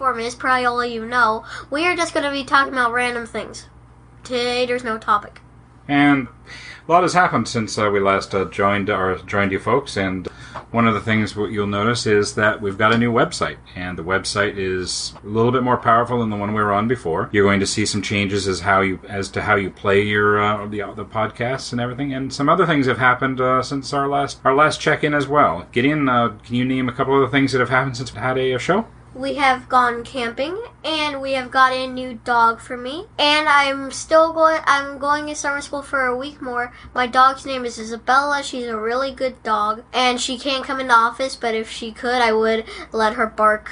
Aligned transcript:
a 0.00 0.18
is, 0.18 0.34
probably 0.34 0.64
all 0.64 0.84
you 0.84 1.04
know, 1.04 1.44
we 1.70 1.86
are 1.86 1.96
just 1.96 2.14
going 2.14 2.24
to 2.24 2.30
be 2.30 2.44
talking 2.44 2.72
about 2.72 2.92
random 2.92 3.26
things. 3.26 3.66
Today, 4.24 4.66
there's 4.66 4.84
no 4.84 4.98
topic. 4.98 5.40
And 5.88 6.28
a 6.86 6.92
lot 6.92 7.02
has 7.02 7.14
happened 7.14 7.48
since 7.48 7.78
uh, 7.78 7.90
we 7.90 8.00
last 8.00 8.34
uh, 8.34 8.44
joined 8.46 8.90
our 8.90 9.16
joined 9.16 9.52
you 9.52 9.58
folks. 9.58 9.96
And 9.96 10.26
one 10.70 10.86
of 10.86 10.94
the 10.94 11.00
things 11.00 11.34
what 11.34 11.50
you'll 11.50 11.66
notice 11.66 12.06
is 12.06 12.34
that 12.34 12.60
we've 12.60 12.76
got 12.76 12.92
a 12.92 12.98
new 12.98 13.12
website, 13.12 13.56
and 13.74 13.96
the 13.96 14.04
website 14.04 14.56
is 14.56 15.14
a 15.24 15.26
little 15.26 15.52
bit 15.52 15.62
more 15.62 15.78
powerful 15.78 16.20
than 16.20 16.30
the 16.30 16.36
one 16.36 16.52
we 16.54 16.62
were 16.62 16.72
on 16.72 16.88
before. 16.88 17.30
You're 17.32 17.44
going 17.44 17.60
to 17.60 17.66
see 17.66 17.86
some 17.86 18.02
changes 18.02 18.46
as 18.46 18.60
how 18.60 18.82
you 18.82 19.00
as 19.08 19.30
to 19.30 19.42
how 19.42 19.56
you 19.56 19.70
play 19.70 20.02
your 20.02 20.40
uh, 20.40 20.66
the 20.66 20.80
the 20.94 21.04
podcasts 21.04 21.72
and 21.72 21.80
everything, 21.80 22.12
and 22.12 22.32
some 22.32 22.48
other 22.48 22.66
things 22.66 22.86
have 22.86 22.98
happened 22.98 23.40
uh, 23.40 23.62
since 23.62 23.92
our 23.92 24.08
last 24.08 24.40
our 24.44 24.54
last 24.54 24.80
check 24.80 25.02
in 25.02 25.14
as 25.14 25.26
well. 25.26 25.66
Gideon, 25.72 26.08
uh, 26.08 26.36
can 26.44 26.54
you 26.54 26.64
name 26.64 26.88
a 26.88 26.92
couple 26.92 27.14
of 27.14 27.30
the 27.30 27.34
things 27.34 27.52
that 27.52 27.60
have 27.60 27.70
happened 27.70 27.96
since 27.96 28.12
we 28.12 28.20
had 28.20 28.36
a, 28.36 28.52
a 28.52 28.58
show? 28.58 28.86
We 29.14 29.34
have 29.34 29.68
gone 29.68 30.04
camping, 30.04 30.62
and 30.84 31.20
we 31.20 31.32
have 31.32 31.50
got 31.50 31.72
a 31.72 31.86
new 31.86 32.14
dog 32.24 32.60
for 32.60 32.76
me. 32.76 33.06
And 33.18 33.48
I'm 33.48 33.90
still 33.90 34.32
going. 34.32 34.60
I'm 34.66 34.98
going 34.98 35.26
to 35.26 35.34
summer 35.34 35.60
school 35.60 35.82
for 35.82 36.06
a 36.06 36.16
week 36.16 36.40
more. 36.40 36.72
My 36.94 37.06
dog's 37.06 37.44
name 37.44 37.64
is 37.64 37.78
Isabella. 37.78 38.42
She's 38.42 38.66
a 38.66 38.76
really 38.78 39.12
good 39.12 39.42
dog, 39.42 39.82
and 39.92 40.20
she 40.20 40.38
can't 40.38 40.64
come 40.64 40.78
in 40.78 40.88
the 40.88 40.94
office. 40.94 41.34
But 41.36 41.54
if 41.54 41.70
she 41.70 41.90
could, 41.90 42.22
I 42.22 42.32
would 42.32 42.64
let 42.92 43.14
her 43.14 43.26
bark 43.26 43.70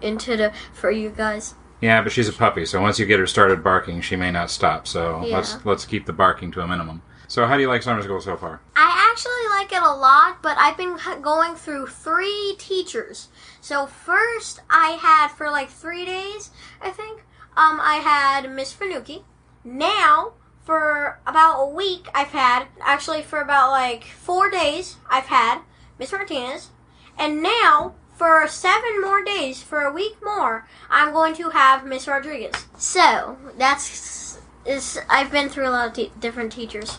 into 0.00 0.36
the 0.36 0.52
for 0.72 0.90
you 0.90 1.10
guys. 1.10 1.54
Yeah, 1.80 2.02
but 2.02 2.12
she's 2.12 2.28
a 2.28 2.32
puppy, 2.32 2.64
so 2.64 2.80
once 2.80 2.98
you 2.98 3.04
get 3.04 3.18
her 3.18 3.26
started 3.26 3.62
barking, 3.62 4.00
she 4.00 4.16
may 4.16 4.30
not 4.30 4.50
stop. 4.50 4.86
So 4.86 5.22
Yeah. 5.24 5.36
let's 5.36 5.64
let's 5.66 5.84
keep 5.84 6.06
the 6.06 6.12
barking 6.12 6.50
to 6.52 6.60
a 6.60 6.66
minimum. 6.66 7.02
So 7.28 7.46
how 7.46 7.56
do 7.56 7.62
you 7.62 7.68
like 7.68 7.82
summer 7.82 8.02
school 8.02 8.20
so 8.20 8.36
far? 8.36 8.60
I 8.76 9.10
actually 9.10 9.32
like 9.58 9.72
it 9.72 9.82
a 9.82 9.94
lot, 9.94 10.42
but 10.42 10.56
I've 10.58 10.76
been 10.76 10.96
going 11.22 11.54
through 11.56 11.88
three 11.88 12.54
teachers. 12.58 13.28
So 13.60 13.86
first, 13.86 14.60
I 14.70 14.90
had 15.00 15.28
for 15.28 15.50
like 15.50 15.68
three 15.68 16.04
days, 16.04 16.50
I 16.80 16.90
think. 16.90 17.20
Um, 17.56 17.80
I 17.80 17.96
had 17.96 18.50
Miss 18.50 18.72
Fanuki. 18.72 19.24
Now, 19.64 20.34
for 20.64 21.20
about 21.26 21.62
a 21.62 21.74
week, 21.74 22.08
I've 22.14 22.28
had 22.28 22.66
actually 22.80 23.22
for 23.22 23.40
about 23.40 23.70
like 23.70 24.04
four 24.04 24.50
days, 24.50 24.96
I've 25.10 25.26
had 25.26 25.62
Miss 25.98 26.12
Martinez, 26.12 26.70
and 27.18 27.42
now 27.42 27.94
for 28.14 28.46
seven 28.46 29.00
more 29.00 29.24
days, 29.24 29.62
for 29.62 29.80
a 29.80 29.92
week 29.92 30.16
more, 30.22 30.66
I'm 30.88 31.12
going 31.12 31.34
to 31.34 31.50
have 31.50 31.84
Miss 31.84 32.06
Rodriguez. 32.06 32.66
So 32.78 33.36
that's 33.58 34.38
is 34.64 34.98
I've 35.08 35.30
been 35.30 35.48
through 35.48 35.68
a 35.68 35.70
lot 35.70 35.88
of 35.88 35.92
te- 35.94 36.12
different 36.18 36.52
teachers. 36.52 36.98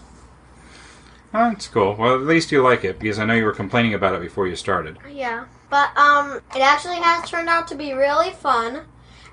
Oh, 1.34 1.50
that's 1.50 1.68
cool. 1.68 1.96
Well, 1.96 2.16
at 2.16 2.22
least 2.22 2.52
you 2.52 2.62
like 2.64 2.84
it 2.84 3.00
because 3.00 3.20
I 3.20 3.26
know 3.26 3.34
you 3.34 3.46
were 3.46 3.52
complaining 3.54 3.94
about 3.94 4.16
it 4.16 4.22
before 4.22 4.48
you 4.48 4.56
started. 4.56 4.98
Yeah, 5.12 5.46
but 5.70 5.96
um, 5.98 6.42
it 6.56 6.62
actually 6.62 6.96
has 6.98 7.30
turned 7.30 7.50
out 7.50 7.68
to 7.70 7.76
be 7.76 7.94
really 7.94 8.32
fun, 8.32 8.76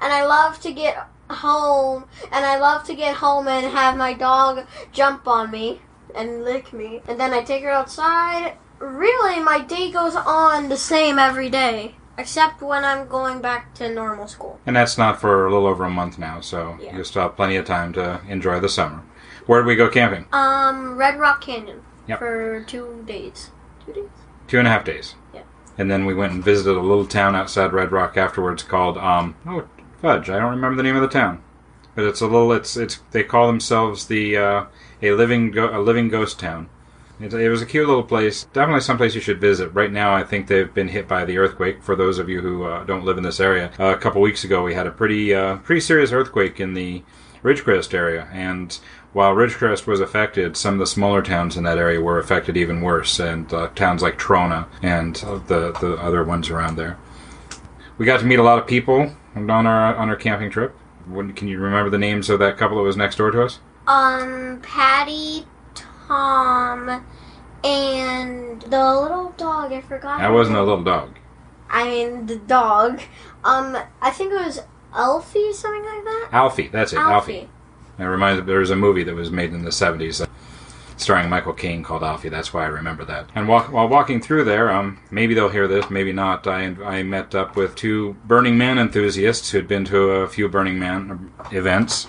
and 0.02 0.12
I 0.12 0.24
love 0.24 0.60
to 0.60 0.72
get 0.72 1.06
home, 1.30 2.04
and 2.32 2.44
I 2.44 2.58
love 2.58 2.84
to 2.84 2.94
get 2.94 3.16
home 3.16 3.48
and 3.48 3.66
have 3.72 3.96
my 3.96 4.12
dog 4.12 4.66
jump 4.92 5.26
on 5.28 5.50
me 5.50 5.80
and 6.14 6.44
lick 6.44 6.72
me, 6.72 7.00
and 7.08 7.18
then 7.18 7.32
I 7.32 7.42
take 7.42 7.62
her 7.62 7.70
outside. 7.70 8.54
Really, 8.80 9.40
my 9.40 9.60
day 9.60 9.90
goes 9.90 10.16
on 10.16 10.68
the 10.68 10.76
same 10.76 11.18
every 11.18 11.48
day, 11.48 11.94
except 12.18 12.60
when 12.60 12.84
I'm 12.84 13.08
going 13.08 13.40
back 13.40 13.72
to 13.74 13.88
normal 13.92 14.26
school. 14.28 14.58
And 14.66 14.76
that's 14.76 14.98
not 14.98 15.20
for 15.20 15.46
a 15.46 15.50
little 15.50 15.66
over 15.66 15.84
a 15.84 15.90
month 15.90 16.18
now, 16.18 16.40
so 16.40 16.76
Yeah. 16.80 16.96
you 16.96 17.04
still 17.04 17.22
have 17.22 17.36
plenty 17.36 17.56
of 17.56 17.64
time 17.64 17.92
to 17.94 18.20
enjoy 18.28 18.60
the 18.60 18.68
summer. 18.68 19.00
Where 19.46 19.60
did 19.60 19.66
we 19.66 19.76
go 19.76 19.88
camping? 19.88 20.26
Um, 20.32 20.96
Red 20.96 21.18
Rock 21.18 21.40
Canyon 21.42 21.82
Yep. 22.06 22.18
for 22.18 22.64
two 22.66 23.02
days. 23.06 23.50
Two 23.86 23.92
days. 23.92 24.08
Two 24.46 24.58
and 24.58 24.68
a 24.68 24.70
half 24.70 24.84
days. 24.84 25.14
Yeah. 25.34 25.42
And 25.78 25.90
then 25.90 26.04
we 26.06 26.14
went 26.14 26.32
and 26.32 26.44
visited 26.44 26.76
a 26.76 26.80
little 26.82 27.06
town 27.06 27.34
outside 27.34 27.72
Red 27.72 27.92
Rock 27.92 28.16
afterwards 28.16 28.62
called 28.62 28.96
um 28.98 29.34
oh 29.46 29.66
fudge 30.00 30.28
I 30.30 30.38
don't 30.38 30.50
remember 30.50 30.76
the 30.76 30.82
name 30.82 30.96
of 30.96 31.02
the 31.02 31.08
town, 31.08 31.42
but 31.94 32.04
it's 32.04 32.20
a 32.20 32.26
little 32.26 32.52
it's 32.52 32.76
it's 32.76 33.00
they 33.10 33.22
call 33.24 33.46
themselves 33.46 34.06
the 34.06 34.36
uh, 34.36 34.64
a 35.02 35.12
living 35.12 35.50
go- 35.50 35.76
a 35.76 35.80
living 35.80 36.08
ghost 36.08 36.38
town. 36.38 36.68
It, 37.20 37.32
it 37.32 37.48
was 37.48 37.62
a 37.62 37.66
cute 37.66 37.86
little 37.86 38.02
place. 38.02 38.44
Definitely 38.52 38.80
someplace 38.80 39.14
you 39.14 39.20
should 39.20 39.40
visit. 39.40 39.68
Right 39.72 39.92
now, 39.92 40.12
I 40.14 40.24
think 40.24 40.48
they've 40.48 40.72
been 40.74 40.88
hit 40.88 41.06
by 41.06 41.24
the 41.24 41.38
earthquake. 41.38 41.80
For 41.80 41.94
those 41.94 42.18
of 42.18 42.28
you 42.28 42.40
who 42.40 42.64
uh, 42.64 42.82
don't 42.84 43.04
live 43.04 43.16
in 43.18 43.22
this 43.22 43.38
area, 43.38 43.70
uh, 43.78 43.94
a 43.94 43.96
couple 43.96 44.20
weeks 44.20 44.42
ago 44.44 44.62
we 44.64 44.74
had 44.74 44.86
a 44.86 44.90
pretty 44.90 45.32
uh, 45.34 45.56
pretty 45.58 45.80
serious 45.80 46.12
earthquake 46.12 46.58
in 46.60 46.74
the 46.74 47.02
Ridgecrest 47.42 47.94
area, 47.94 48.28
and 48.32 48.78
while 49.14 49.32
Ridgecrest 49.34 49.86
was 49.86 50.00
affected, 50.00 50.56
some 50.56 50.74
of 50.74 50.80
the 50.80 50.86
smaller 50.86 51.22
towns 51.22 51.56
in 51.56 51.62
that 51.64 51.78
area 51.78 52.00
were 52.00 52.18
affected 52.18 52.56
even 52.56 52.82
worse, 52.82 53.18
and 53.20 53.50
uh, 53.54 53.68
towns 53.68 54.02
like 54.02 54.18
Trona 54.18 54.66
and 54.82 55.22
uh, 55.24 55.38
the 55.46 55.72
the 55.80 55.94
other 55.94 56.22
ones 56.24 56.50
around 56.50 56.76
there. 56.76 56.98
We 57.96 58.06
got 58.06 58.20
to 58.20 58.26
meet 58.26 58.40
a 58.40 58.42
lot 58.42 58.58
of 58.58 58.66
people 58.66 59.14
on 59.36 59.50
our 59.50 59.94
on 59.94 60.10
our 60.10 60.16
camping 60.16 60.50
trip. 60.50 60.72
When, 61.06 61.32
can 61.32 61.48
you 61.48 61.58
remember 61.58 61.90
the 61.90 61.98
names 61.98 62.28
of 62.28 62.40
that 62.40 62.56
couple 62.56 62.76
that 62.78 62.82
was 62.82 62.96
next 62.96 63.16
door 63.16 63.30
to 63.30 63.44
us? 63.44 63.60
Um, 63.86 64.60
Patty, 64.62 65.46
Tom, 65.74 67.04
and 67.62 68.62
the 68.62 69.00
little 69.00 69.32
dog. 69.36 69.72
I 69.72 69.80
forgot. 69.80 70.18
That 70.18 70.32
wasn't 70.32 70.56
a 70.56 70.62
little 70.62 70.82
dog. 70.82 71.16
I 71.70 71.84
mean, 71.84 72.26
the 72.26 72.36
dog. 72.36 73.00
Um, 73.44 73.76
I 74.00 74.10
think 74.10 74.32
it 74.32 74.44
was 74.44 74.60
Elfie, 74.96 75.52
something 75.52 75.84
like 75.84 76.04
that. 76.04 76.28
Alfie, 76.32 76.68
that's 76.68 76.92
it, 76.92 76.98
Alfie. 76.98 77.40
Alfie. 77.40 77.50
It 77.98 78.04
reminds 78.04 78.40
me 78.40 78.46
there 78.46 78.58
was 78.58 78.70
a 78.70 78.76
movie 78.76 79.04
that 79.04 79.14
was 79.14 79.30
made 79.30 79.52
in 79.52 79.62
the 79.62 79.70
70s 79.70 80.20
uh, 80.20 80.26
starring 80.96 81.28
Michael 81.28 81.52
Caine 81.52 81.82
called 81.82 82.02
Alfie. 82.02 82.28
That's 82.28 82.52
why 82.52 82.64
I 82.64 82.68
remember 82.68 83.04
that. 83.04 83.28
And 83.34 83.48
walk, 83.48 83.72
while 83.72 83.88
walking 83.88 84.20
through 84.20 84.44
there, 84.44 84.70
um, 84.70 85.00
maybe 85.10 85.34
they'll 85.34 85.48
hear 85.48 85.68
this, 85.68 85.90
maybe 85.90 86.12
not. 86.12 86.46
I, 86.46 86.64
I 86.84 87.02
met 87.02 87.34
up 87.34 87.56
with 87.56 87.74
two 87.74 88.16
Burning 88.24 88.56
Man 88.58 88.78
enthusiasts 88.78 89.50
who'd 89.50 89.68
been 89.68 89.84
to 89.86 90.10
a 90.10 90.28
few 90.28 90.48
Burning 90.48 90.78
Man 90.78 91.32
events. 91.52 92.08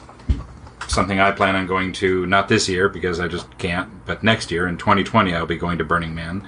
Something 0.87 1.19
I 1.19 1.31
plan 1.31 1.55
on 1.55 1.67
going 1.67 1.93
to, 1.93 2.25
not 2.27 2.47
this 2.47 2.69
year 2.69 2.89
because 2.89 3.19
I 3.19 3.27
just 3.27 3.57
can't, 3.57 3.89
but 4.05 4.23
next 4.23 4.51
year 4.51 4.67
in 4.67 4.77
2020 4.77 5.33
I'll 5.33 5.45
be 5.45 5.57
going 5.57 5.79
to 5.79 5.83
Burning 5.83 6.13
Man. 6.13 6.47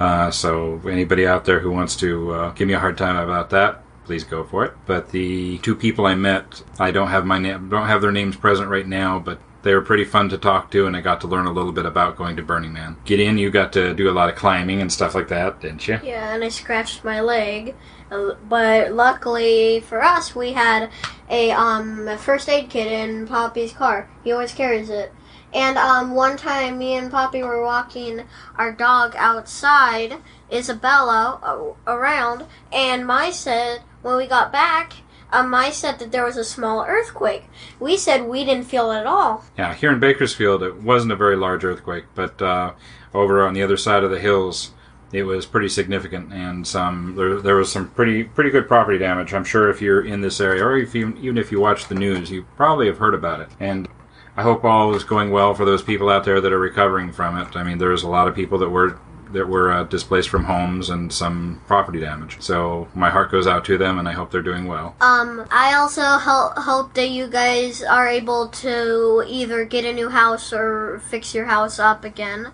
Uh, 0.00 0.30
so 0.30 0.80
anybody 0.88 1.26
out 1.26 1.44
there 1.44 1.60
who 1.60 1.70
wants 1.70 1.96
to 1.96 2.32
uh, 2.32 2.50
give 2.52 2.68
me 2.68 2.74
a 2.74 2.78
hard 2.78 2.98
time 2.98 3.16
about 3.16 3.50
that, 3.50 3.82
please 4.06 4.24
go 4.24 4.44
for 4.44 4.64
it. 4.64 4.72
But 4.86 5.10
the 5.10 5.58
two 5.58 5.74
people 5.74 6.06
I 6.06 6.14
met, 6.14 6.62
I 6.78 6.90
don't 6.90 7.08
have 7.08 7.26
my 7.26 7.38
name, 7.38 7.68
don't 7.68 7.88
have 7.88 8.00
their 8.00 8.12
names 8.12 8.36
present 8.36 8.68
right 8.70 8.86
now, 8.86 9.18
but 9.18 9.38
they 9.62 9.74
were 9.74 9.82
pretty 9.82 10.04
fun 10.04 10.28
to 10.28 10.38
talk 10.38 10.70
to, 10.70 10.86
and 10.86 10.96
I 10.96 11.00
got 11.00 11.20
to 11.22 11.26
learn 11.26 11.46
a 11.46 11.52
little 11.52 11.72
bit 11.72 11.86
about 11.86 12.16
going 12.16 12.36
to 12.36 12.42
Burning 12.42 12.72
Man. 12.72 12.96
Gideon, 13.04 13.36
you 13.36 13.50
got 13.50 13.72
to 13.72 13.94
do 13.94 14.08
a 14.08 14.12
lot 14.12 14.28
of 14.28 14.36
climbing 14.36 14.80
and 14.80 14.92
stuff 14.92 15.14
like 15.14 15.26
that, 15.28 15.60
didn't 15.60 15.88
you? 15.88 15.98
Yeah, 16.04 16.34
and 16.34 16.44
I 16.44 16.48
scratched 16.50 17.04
my 17.04 17.20
leg. 17.20 17.74
Uh, 18.10 18.34
But 18.48 18.92
luckily 18.92 19.80
for 19.80 20.00
us, 20.02 20.36
we 20.36 20.52
had 20.52 20.90
a 21.28 21.50
um 21.50 22.16
first 22.18 22.48
aid 22.48 22.70
kit 22.70 22.86
in 22.86 23.26
Poppy's 23.26 23.72
car. 23.72 24.08
He 24.22 24.30
always 24.30 24.52
carries 24.54 24.88
it. 24.88 25.12
And 25.52 25.76
um 25.76 26.14
one 26.14 26.36
time, 26.36 26.78
me 26.78 26.94
and 26.94 27.10
Poppy 27.10 27.42
were 27.42 27.64
walking 27.64 28.22
our 28.56 28.70
dog 28.70 29.14
outside, 29.16 30.18
Isabella, 30.52 31.74
around, 31.88 32.44
and 32.72 33.04
Mai 33.04 33.30
said 33.30 33.80
when 34.06 34.16
we 34.16 34.26
got 34.26 34.52
back. 34.52 34.94
Um, 35.32 35.50
Mai 35.50 35.70
said 35.70 35.98
that 35.98 36.12
there 36.12 36.24
was 36.24 36.36
a 36.36 36.44
small 36.44 36.84
earthquake. 36.86 37.44
We 37.80 37.96
said 37.96 38.26
we 38.26 38.44
didn't 38.44 38.66
feel 38.66 38.92
it 38.92 39.00
at 39.00 39.06
all. 39.06 39.44
Yeah, 39.58 39.74
here 39.74 39.90
in 39.90 39.98
Bakersfield, 39.98 40.62
it 40.62 40.76
wasn't 40.76 41.12
a 41.12 41.16
very 41.16 41.36
large 41.36 41.64
earthquake, 41.64 42.04
but 42.14 42.40
uh, 42.40 42.74
over 43.12 43.44
on 43.44 43.52
the 43.52 43.62
other 43.62 43.76
side 43.76 44.04
of 44.04 44.12
the 44.12 44.20
hills, 44.20 44.72
it 45.12 45.24
was 45.24 45.44
pretty 45.44 45.68
significant, 45.68 46.32
and 46.32 46.66
some 46.66 47.14
there, 47.16 47.40
there 47.40 47.56
was 47.56 47.70
some 47.70 47.88
pretty 47.90 48.24
pretty 48.24 48.50
good 48.50 48.68
property 48.68 48.98
damage. 48.98 49.34
I'm 49.34 49.44
sure 49.44 49.68
if 49.68 49.80
you're 49.82 50.04
in 50.04 50.20
this 50.20 50.40
area, 50.40 50.64
or 50.64 50.76
if 50.76 50.94
you, 50.94 51.16
even 51.20 51.38
if 51.38 51.50
you 51.50 51.60
watch 51.60 51.88
the 51.88 51.94
news, 51.94 52.30
you 52.30 52.46
probably 52.56 52.86
have 52.86 52.98
heard 52.98 53.14
about 53.14 53.40
it. 53.40 53.48
And 53.58 53.88
I 54.36 54.42
hope 54.42 54.64
all 54.64 54.94
is 54.94 55.04
going 55.04 55.30
well 55.30 55.54
for 55.54 55.64
those 55.64 55.82
people 55.82 56.08
out 56.08 56.24
there 56.24 56.40
that 56.40 56.52
are 56.52 56.58
recovering 56.58 57.12
from 57.12 57.38
it. 57.38 57.56
I 57.56 57.62
mean, 57.62 57.78
there's 57.78 58.02
a 58.02 58.08
lot 58.08 58.28
of 58.28 58.34
people 58.34 58.58
that 58.58 58.68
were 58.68 58.98
that 59.32 59.48
were 59.48 59.72
uh, 59.72 59.84
displaced 59.84 60.28
from 60.28 60.44
homes 60.44 60.90
and 60.90 61.12
some 61.12 61.60
property 61.66 62.00
damage. 62.00 62.36
So 62.40 62.88
my 62.94 63.10
heart 63.10 63.30
goes 63.30 63.46
out 63.46 63.64
to 63.66 63.78
them, 63.78 63.98
and 63.98 64.08
I 64.08 64.12
hope 64.12 64.30
they're 64.30 64.42
doing 64.42 64.66
well. 64.66 64.94
Um, 65.00 65.46
I 65.50 65.74
also 65.74 66.02
ho- 66.02 66.52
hope 66.56 66.94
that 66.94 67.10
you 67.10 67.26
guys 67.26 67.82
are 67.82 68.08
able 68.08 68.48
to 68.48 69.24
either 69.26 69.64
get 69.64 69.84
a 69.84 69.92
new 69.92 70.08
house 70.08 70.52
or 70.52 71.00
fix 71.08 71.34
your 71.34 71.46
house 71.46 71.78
up 71.78 72.04
again. 72.04 72.52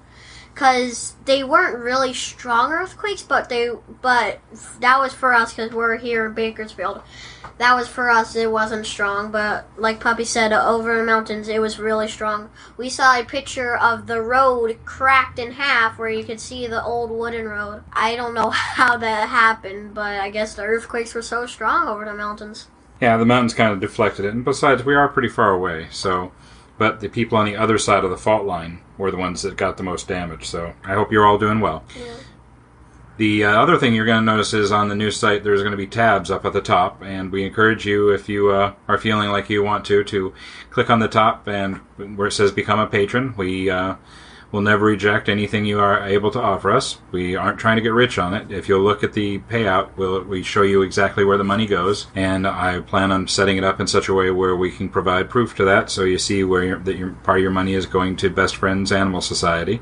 Cause 0.54 1.14
they 1.24 1.42
weren't 1.42 1.78
really 1.78 2.12
strong 2.12 2.72
earthquakes, 2.72 3.22
but 3.22 3.48
they, 3.48 3.70
but 4.02 4.40
that 4.80 4.98
was 4.98 5.14
for 5.14 5.32
us 5.32 5.54
because 5.54 5.72
we're 5.72 5.96
here 5.96 6.26
in 6.26 6.34
Bakersfield. 6.34 7.02
That 7.58 7.74
was 7.74 7.88
for 7.88 8.10
us. 8.10 8.34
It 8.34 8.50
wasn't 8.50 8.86
strong, 8.86 9.30
but 9.30 9.66
like 9.76 10.00
Poppy 10.00 10.24
said, 10.24 10.52
over 10.52 10.96
the 10.96 11.04
mountains, 11.04 11.48
it 11.48 11.60
was 11.60 11.78
really 11.78 12.08
strong. 12.08 12.50
We 12.76 12.88
saw 12.88 13.18
a 13.18 13.24
picture 13.24 13.76
of 13.76 14.06
the 14.06 14.20
road 14.20 14.78
cracked 14.84 15.38
in 15.38 15.52
half, 15.52 15.98
where 15.98 16.08
you 16.08 16.24
could 16.24 16.40
see 16.40 16.66
the 16.66 16.82
old 16.82 17.10
wooden 17.10 17.48
road. 17.48 17.84
I 17.92 18.16
don't 18.16 18.34
know 18.34 18.50
how 18.50 18.96
that 18.96 19.28
happened, 19.28 19.94
but 19.94 20.20
I 20.20 20.30
guess 20.30 20.54
the 20.54 20.62
earthquakes 20.62 21.14
were 21.14 21.22
so 21.22 21.46
strong 21.46 21.88
over 21.88 22.04
the 22.04 22.14
mountains. 22.14 22.68
Yeah, 23.00 23.16
the 23.16 23.26
mountains 23.26 23.54
kind 23.54 23.72
of 23.72 23.80
deflected 23.80 24.24
it, 24.24 24.32
and 24.32 24.44
besides, 24.44 24.84
we 24.84 24.94
are 24.94 25.08
pretty 25.08 25.28
far 25.28 25.50
away. 25.50 25.88
So, 25.90 26.32
but 26.78 27.00
the 27.00 27.08
people 27.08 27.38
on 27.38 27.46
the 27.46 27.56
other 27.56 27.78
side 27.78 28.04
of 28.04 28.10
the 28.10 28.16
fault 28.16 28.44
line 28.44 28.80
were 28.98 29.10
the 29.10 29.16
ones 29.16 29.42
that 29.42 29.56
got 29.56 29.76
the 29.76 29.82
most 29.82 30.08
damage. 30.08 30.46
So, 30.46 30.74
I 30.84 30.94
hope 30.94 31.12
you're 31.12 31.26
all 31.26 31.38
doing 31.38 31.60
well. 31.60 31.84
Yeah. 31.96 32.14
The 33.18 33.44
uh, 33.44 33.60
other 33.60 33.76
thing 33.76 33.94
you're 33.94 34.06
going 34.06 34.20
to 34.20 34.24
notice 34.24 34.54
is 34.54 34.72
on 34.72 34.88
the 34.88 34.94
new 34.94 35.10
site 35.10 35.44
there's 35.44 35.60
going 35.60 35.72
to 35.72 35.76
be 35.76 35.86
tabs 35.86 36.30
up 36.30 36.44
at 36.44 36.54
the 36.54 36.62
top, 36.62 37.02
and 37.02 37.30
we 37.30 37.44
encourage 37.44 37.84
you 37.86 38.08
if 38.08 38.28
you 38.28 38.50
uh, 38.50 38.72
are 38.88 38.98
feeling 38.98 39.30
like 39.30 39.50
you 39.50 39.62
want 39.62 39.84
to 39.86 40.02
to 40.02 40.32
click 40.70 40.88
on 40.88 40.98
the 40.98 41.08
top 41.08 41.46
and 41.46 41.76
where 42.16 42.28
it 42.28 42.32
says 42.32 42.52
become 42.52 42.80
a 42.80 42.86
patron. 42.86 43.34
We 43.36 43.68
uh, 43.68 43.96
will 44.52 44.60
never 44.60 44.84
reject 44.84 45.28
anything 45.28 45.64
you 45.64 45.80
are 45.80 46.06
able 46.06 46.30
to 46.30 46.40
offer 46.40 46.70
us. 46.70 47.00
We 47.10 47.34
aren't 47.34 47.58
trying 47.58 47.76
to 47.76 47.82
get 47.82 47.92
rich 47.92 48.18
on 48.18 48.34
it. 48.34 48.52
If 48.52 48.68
you'll 48.68 48.82
look 48.82 49.02
at 49.02 49.14
the 49.14 49.40
payout, 49.40 49.96
we'll, 49.96 50.22
we 50.22 50.44
show 50.44 50.62
you 50.62 50.82
exactly 50.82 51.24
where 51.24 51.38
the 51.38 51.44
money 51.44 51.66
goes, 51.66 52.06
and 52.14 52.46
I 52.46 52.80
plan 52.80 53.10
on 53.10 53.26
setting 53.26 53.56
it 53.56 53.64
up 53.64 53.80
in 53.80 53.88
such 53.88 54.08
a 54.08 54.14
way 54.14 54.30
where 54.30 54.54
we 54.54 54.70
can 54.70 54.88
provide 54.88 55.30
proof 55.30 55.56
to 55.56 55.64
that, 55.64 55.90
so 55.90 56.04
you 56.04 56.18
see 56.18 56.44
where 56.44 56.76
that 56.76 56.96
your, 56.96 57.10
part 57.10 57.38
of 57.38 57.42
your 57.42 57.50
money 57.50 57.74
is 57.74 57.86
going 57.86 58.14
to 58.16 58.30
Best 58.30 58.54
Friends 58.54 58.92
Animal 58.92 59.22
Society 59.22 59.80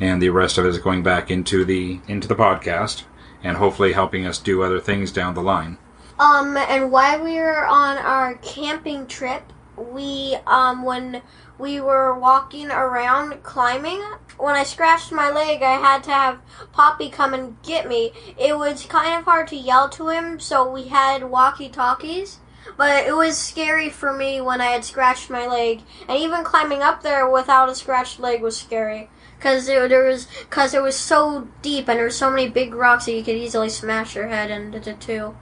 and 0.00 0.20
the 0.20 0.30
rest 0.30 0.58
of 0.58 0.66
it 0.66 0.68
is 0.68 0.78
going 0.78 1.02
back 1.02 1.30
into 1.30 1.64
the 1.64 2.00
into 2.08 2.28
the 2.28 2.34
podcast 2.34 3.04
and 3.42 3.56
hopefully 3.56 3.92
helping 3.92 4.26
us 4.26 4.38
do 4.38 4.62
other 4.62 4.80
things 4.80 5.12
down 5.12 5.34
the 5.34 5.42
line. 5.42 5.78
Um, 6.18 6.56
and 6.56 6.90
while 6.90 7.22
we 7.22 7.34
were 7.34 7.66
on 7.66 7.98
our 7.98 8.34
camping 8.36 9.06
trip, 9.06 9.52
we 9.76 10.36
um 10.46 10.82
when 10.82 11.22
we 11.58 11.80
were 11.80 12.18
walking 12.18 12.70
around 12.70 13.42
climbing, 13.42 14.02
when 14.38 14.54
I 14.54 14.64
scratched 14.64 15.12
my 15.12 15.30
leg, 15.30 15.62
I 15.62 15.74
had 15.74 16.04
to 16.04 16.10
have 16.10 16.38
Poppy 16.72 17.08
come 17.08 17.32
and 17.32 17.60
get 17.62 17.88
me. 17.88 18.12
It 18.38 18.58
was 18.58 18.84
kind 18.84 19.18
of 19.18 19.24
hard 19.24 19.48
to 19.48 19.56
yell 19.56 19.88
to 19.90 20.08
him, 20.08 20.38
so 20.38 20.70
we 20.70 20.88
had 20.88 21.24
walkie 21.24 21.68
talkies. 21.68 22.38
But 22.76 23.06
it 23.06 23.16
was 23.16 23.38
scary 23.38 23.88
for 23.88 24.12
me 24.12 24.40
when 24.40 24.60
I 24.60 24.66
had 24.66 24.84
scratched 24.84 25.30
my 25.30 25.46
leg, 25.46 25.82
and 26.08 26.18
even 26.18 26.44
climbing 26.44 26.82
up 26.82 27.02
there 27.02 27.28
without 27.28 27.68
a 27.68 27.74
scratched 27.74 28.18
leg 28.20 28.42
was 28.42 28.56
scary 28.56 29.08
because 29.38 29.66
there 29.66 30.04
was 30.04 30.26
because 30.40 30.74
it 30.74 30.82
was 30.82 30.96
so 30.96 31.48
deep 31.62 31.88
and 31.88 31.98
there 31.98 32.06
were 32.06 32.10
so 32.10 32.28
many 32.30 32.48
big 32.48 32.74
rocks 32.74 33.06
that 33.06 33.12
you 33.12 33.22
could 33.22 33.36
easily 33.36 33.68
smash 33.68 34.16
your 34.16 34.28
head 34.28 34.50
into 34.50 34.92
two. 34.94 35.36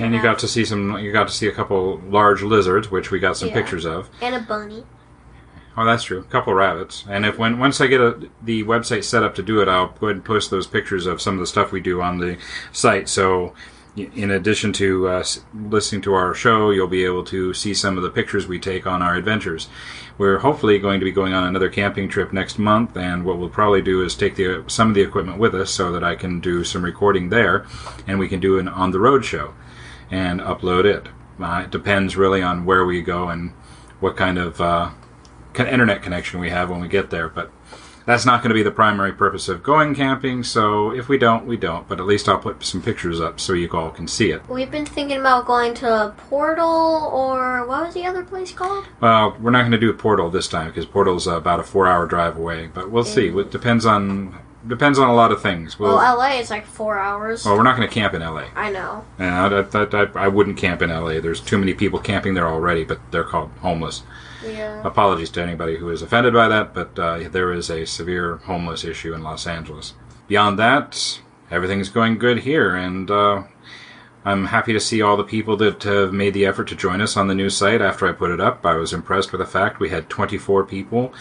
And 0.00 0.14
you 0.14 0.22
got 0.22 0.38
to 0.38 0.48
see 0.48 0.64
some. 0.64 0.98
You 0.98 1.12
got 1.12 1.28
to 1.28 1.34
see 1.34 1.46
a 1.46 1.52
couple 1.52 2.00
large 2.08 2.42
lizards, 2.42 2.90
which 2.90 3.10
we 3.10 3.20
got 3.20 3.36
some 3.36 3.48
Yeah. 3.48 3.54
pictures 3.54 3.84
of. 3.84 4.08
and 4.22 4.34
a 4.34 4.40
bunny. 4.40 4.84
Oh, 5.76 5.84
that's 5.84 6.04
true. 6.04 6.20
A 6.20 6.24
couple 6.24 6.54
rabbits. 6.54 7.04
And 7.08 7.26
if 7.26 7.36
when 7.36 7.58
once 7.58 7.80
I 7.80 7.88
get 7.88 8.00
a, 8.00 8.28
the 8.42 8.62
website 8.62 9.04
set 9.04 9.24
up 9.24 9.34
to 9.36 9.42
do 9.42 9.60
it, 9.60 9.68
I'll 9.68 9.88
go 9.88 10.06
ahead 10.06 10.16
and 10.16 10.24
post 10.24 10.50
those 10.50 10.66
pictures 10.66 11.06
of 11.06 11.20
some 11.20 11.34
of 11.34 11.40
the 11.40 11.46
stuff 11.46 11.72
we 11.72 11.80
do 11.80 12.00
on 12.00 12.18
the 12.18 12.38
site. 12.70 13.08
So, 13.08 13.54
in 13.96 14.30
addition 14.30 14.72
to 14.74 15.08
uh, 15.08 15.24
listening 15.52 16.02
to 16.02 16.14
our 16.14 16.34
show, 16.34 16.70
you'll 16.70 16.86
be 16.88 17.04
able 17.04 17.24
to 17.24 17.54
see 17.54 17.74
some 17.74 17.96
of 17.96 18.02
the 18.02 18.10
pictures 18.10 18.46
we 18.46 18.58
take 18.58 18.86
on 18.86 19.02
our 19.02 19.14
adventures. 19.14 19.68
We're 20.16 20.38
hopefully 20.38 20.78
going 20.78 21.00
to 21.00 21.04
be 21.04 21.12
going 21.12 21.32
on 21.32 21.44
another 21.44 21.70
camping 21.70 22.08
trip 22.08 22.32
next 22.32 22.58
month, 22.58 22.96
and 22.96 23.24
what 23.24 23.38
we'll 23.38 23.48
probably 23.48 23.82
do 23.82 24.02
is 24.04 24.14
take 24.14 24.36
the 24.36 24.64
some 24.68 24.88
of 24.88 24.94
the 24.94 25.02
equipment 25.02 25.38
with 25.38 25.54
us 25.54 25.70
so 25.70 25.90
that 25.92 26.04
I 26.04 26.14
can 26.14 26.38
do 26.40 26.62
some 26.62 26.84
recording 26.84 27.30
there, 27.30 27.66
and 28.06 28.18
we 28.20 28.28
can 28.28 28.40
do 28.40 28.58
an 28.58 28.68
on 28.68 28.92
the 28.92 29.00
road 29.00 29.24
show 29.24 29.54
and 30.10 30.40
upload 30.40 30.84
it. 30.84 31.08
Uh, 31.40 31.62
it 31.64 31.70
depends 31.72 32.16
really 32.16 32.42
on 32.42 32.64
where 32.64 32.84
we 32.84 33.02
go 33.02 33.28
and 33.28 33.50
what 33.98 34.16
kind 34.16 34.38
of 34.38 34.60
uh, 34.60 34.90
internet 35.58 36.02
connection 36.02 36.40
we 36.40 36.50
have 36.50 36.70
when 36.70 36.80
we 36.80 36.88
get 36.88 37.10
there. 37.10 37.28
But 37.28 37.50
that's 38.06 38.26
not 38.26 38.42
going 38.42 38.50
to 38.50 38.54
be 38.54 38.62
the 38.62 38.70
primary 38.70 39.12
purpose 39.12 39.48
of 39.48 39.62
going 39.62 39.94
camping. 39.94 40.42
So 40.42 40.90
if 40.90 41.08
we 41.08 41.16
don't, 41.16 41.46
we 41.46 41.56
don't. 41.56 41.88
But 41.88 42.00
at 42.00 42.06
least 42.06 42.28
I'll 42.28 42.38
put 42.38 42.62
some 42.64 42.82
pictures 42.82 43.20
up 43.20 43.40
so 43.40 43.52
you 43.54 43.70
all 43.70 43.90
can 43.90 44.06
see 44.06 44.30
it. 44.30 44.46
We've 44.48 44.70
been 44.70 44.86
thinking 44.86 45.18
about 45.18 45.46
going 45.46 45.74
to 45.74 46.14
Portal 46.28 47.10
or 47.12 47.66
what 47.66 47.86
was 47.86 47.94
the 47.94 48.04
other 48.04 48.24
place 48.24 48.52
called? 48.52 48.86
Well, 49.00 49.36
we're 49.40 49.50
not 49.50 49.62
going 49.62 49.72
to 49.72 49.78
do 49.78 49.92
Portal 49.92 50.30
this 50.30 50.48
time 50.48 50.68
because 50.68 50.86
Portal's 50.86 51.26
about 51.26 51.60
a 51.60 51.64
four-hour 51.64 52.06
drive 52.06 52.36
away. 52.36 52.68
But 52.72 52.90
we'll 52.90 53.04
see. 53.04 53.28
It 53.28 53.50
depends 53.50 53.86
on 53.86 54.38
depends 54.66 54.98
on 54.98 55.08
a 55.08 55.14
lot 55.14 55.30
of 55.30 55.42
things. 55.42 55.78
We'll, 55.78 55.96
Well, 55.96 56.18
LA 56.18 56.38
is 56.38 56.50
like 56.50 56.66
four 56.66 56.98
hours. 56.98 57.44
well, 57.44 57.56
we're 57.56 57.62
not 57.62 57.76
going 57.76 57.88
to 57.88 57.94
camp 57.94 58.14
in 58.14 58.22
LA. 58.22 58.46
I 58.54 58.70
know. 58.70 59.04
And 59.18 59.28
I, 59.30 59.58
I, 59.78 60.02
I, 60.02 60.24
I 60.24 60.28
wouldn't 60.28 60.56
camp 60.56 60.82
in 60.82 60.90
LA. 60.90 61.20
There's 61.20 61.40
too 61.40 61.58
many 61.58 61.74
people 61.74 61.98
camping 61.98 62.34
there 62.34 62.48
already, 62.48 62.84
but 62.84 62.98
they're 63.10 63.24
called 63.24 63.50
homeless. 63.60 64.02
Yeah. 64.46 64.86
Apologies 64.86 65.30
to 65.30 65.42
anybody 65.42 65.76
who 65.76 65.90
is 65.90 66.02
offended 66.02 66.34
by 66.34 66.48
that, 66.48 66.74
but 66.74 66.98
uh, 66.98 67.28
there 67.30 67.52
is 67.52 67.70
a 67.70 67.84
severe 67.86 68.36
homeless 68.38 68.84
issue 68.84 69.14
in 69.14 69.22
Los 69.22 69.46
Angeles. 69.46 69.94
Beyond 70.28 70.58
that, 70.58 71.20
everything's 71.50 71.88
going 71.88 72.18
good 72.18 72.40
here, 72.40 72.74
and 72.74 73.10
uh, 73.10 73.44
I'm 74.24 74.46
happy 74.46 74.72
to 74.72 74.80
see 74.80 75.02
all 75.02 75.18
the 75.18 75.24
people 75.24 75.56
that 75.58 75.82
have 75.82 76.12
made 76.12 76.32
the 76.32 76.46
effort 76.46 76.68
to 76.68 76.76
join 76.76 77.02
us 77.02 77.16
on 77.16 77.28
the 77.28 77.34
new 77.34 77.50
site 77.50 77.82
after 77.82 78.06
I 78.08 78.12
put 78.12 78.30
it 78.30 78.40
up. 78.40 78.64
I 78.64 78.74
was 78.74 78.92
impressed 78.92 79.32
with 79.32 79.40
the 79.40 79.46
fact 79.46 79.80
we 79.80 79.90
had 79.90 80.08
24 80.08 80.64
people 80.64 81.12